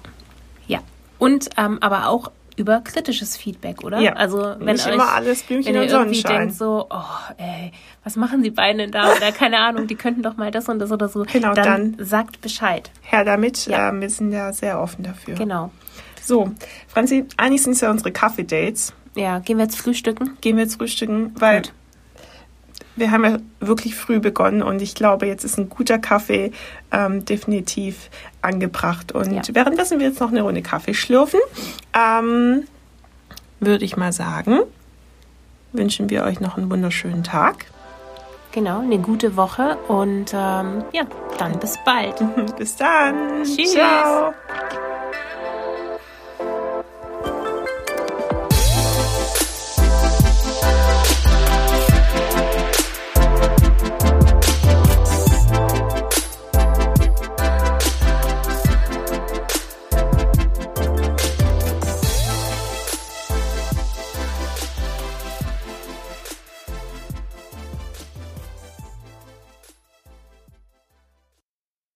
ja. 0.67 0.79
Und 1.19 1.49
ähm, 1.57 1.77
aber 1.81 2.07
auch 2.07 2.31
über 2.57 2.81
kritisches 2.81 3.37
Feedback, 3.37 3.83
oder? 3.83 3.99
Ja. 3.99 4.13
Also 4.13 4.55
wenn 4.59 4.75
Nicht 4.75 4.87
euch, 4.87 4.93
immer 4.93 5.13
alles 5.13 5.43
Blümchen 5.43 5.73
wenn 5.73 5.83
ihr 5.83 5.89
irgendwie 5.89 6.21
denkt 6.21 6.55
so, 6.55 6.87
oh, 6.89 7.33
ey, 7.37 7.71
was 8.03 8.15
machen 8.15 8.43
die 8.43 8.51
beiden 8.51 8.79
denn 8.79 8.91
da? 8.91 9.13
Oder 9.13 9.31
keine 9.31 9.59
Ahnung, 9.59 9.87
die 9.87 9.95
könnten 9.95 10.21
doch 10.21 10.37
mal 10.37 10.51
das 10.51 10.67
und 10.67 10.79
das 10.79 10.91
oder 10.91 11.09
so. 11.09 11.25
Genau, 11.31 11.53
dann, 11.53 11.95
dann 11.95 12.05
sagt 12.05 12.41
Bescheid. 12.41 12.91
Her 13.01 13.23
damit, 13.23 13.67
ja. 13.67 13.89
äh, 13.89 13.99
wir 13.99 14.09
sind 14.09 14.31
ja 14.31 14.51
sehr 14.51 14.79
offen 14.79 15.03
dafür. 15.03 15.35
Genau. 15.35 15.71
So, 16.21 16.51
Franzi, 16.87 17.25
eigentlich 17.37 17.63
sind 17.63 17.73
es 17.73 17.81
ja 17.81 17.89
unsere 17.89 18.11
Kaffee-Dates. 18.11 18.93
Ja, 19.15 19.39
gehen 19.39 19.57
wir 19.57 19.65
jetzt 19.65 19.77
frühstücken? 19.77 20.37
Gehen 20.41 20.55
wir 20.57 20.63
jetzt 20.63 20.75
frühstücken, 20.75 21.35
weil 21.37 21.61
Gut. 21.61 21.73
wir 22.95 23.11
haben 23.11 23.25
ja 23.25 23.37
wirklich 23.59 23.95
früh 23.95 24.19
begonnen 24.19 24.63
und 24.63 24.81
ich 24.81 24.95
glaube, 24.95 25.25
jetzt 25.25 25.43
ist 25.43 25.57
ein 25.57 25.69
guter 25.69 25.97
Kaffee 25.99 26.51
ähm, 26.91 27.25
definitiv 27.25 28.09
angebracht. 28.41 29.11
Und 29.11 29.33
ja. 29.33 29.41
währenddessen 29.53 29.99
wir 29.99 30.07
jetzt 30.07 30.19
noch 30.21 30.31
eine 30.31 30.41
Runde 30.41 30.61
Kaffee 30.61 30.93
schlürfen, 30.93 31.39
ähm, 31.93 32.63
würde 33.59 33.85
ich 33.85 33.97
mal 33.97 34.13
sagen, 34.13 34.59
wünschen 35.73 36.09
wir 36.09 36.23
euch 36.23 36.39
noch 36.39 36.57
einen 36.57 36.71
wunderschönen 36.71 37.23
Tag. 37.23 37.65
Genau, 38.53 38.81
eine 38.81 38.99
gute 38.99 39.37
Woche 39.37 39.77
und 39.87 40.33
ähm, 40.33 40.83
ja, 40.91 41.03
dann 41.37 41.57
bis 41.59 41.77
bald. 41.85 42.21
bis 42.57 42.75
dann. 42.75 43.43
Tschüss. 43.43 43.73
Ciao. 43.73 44.33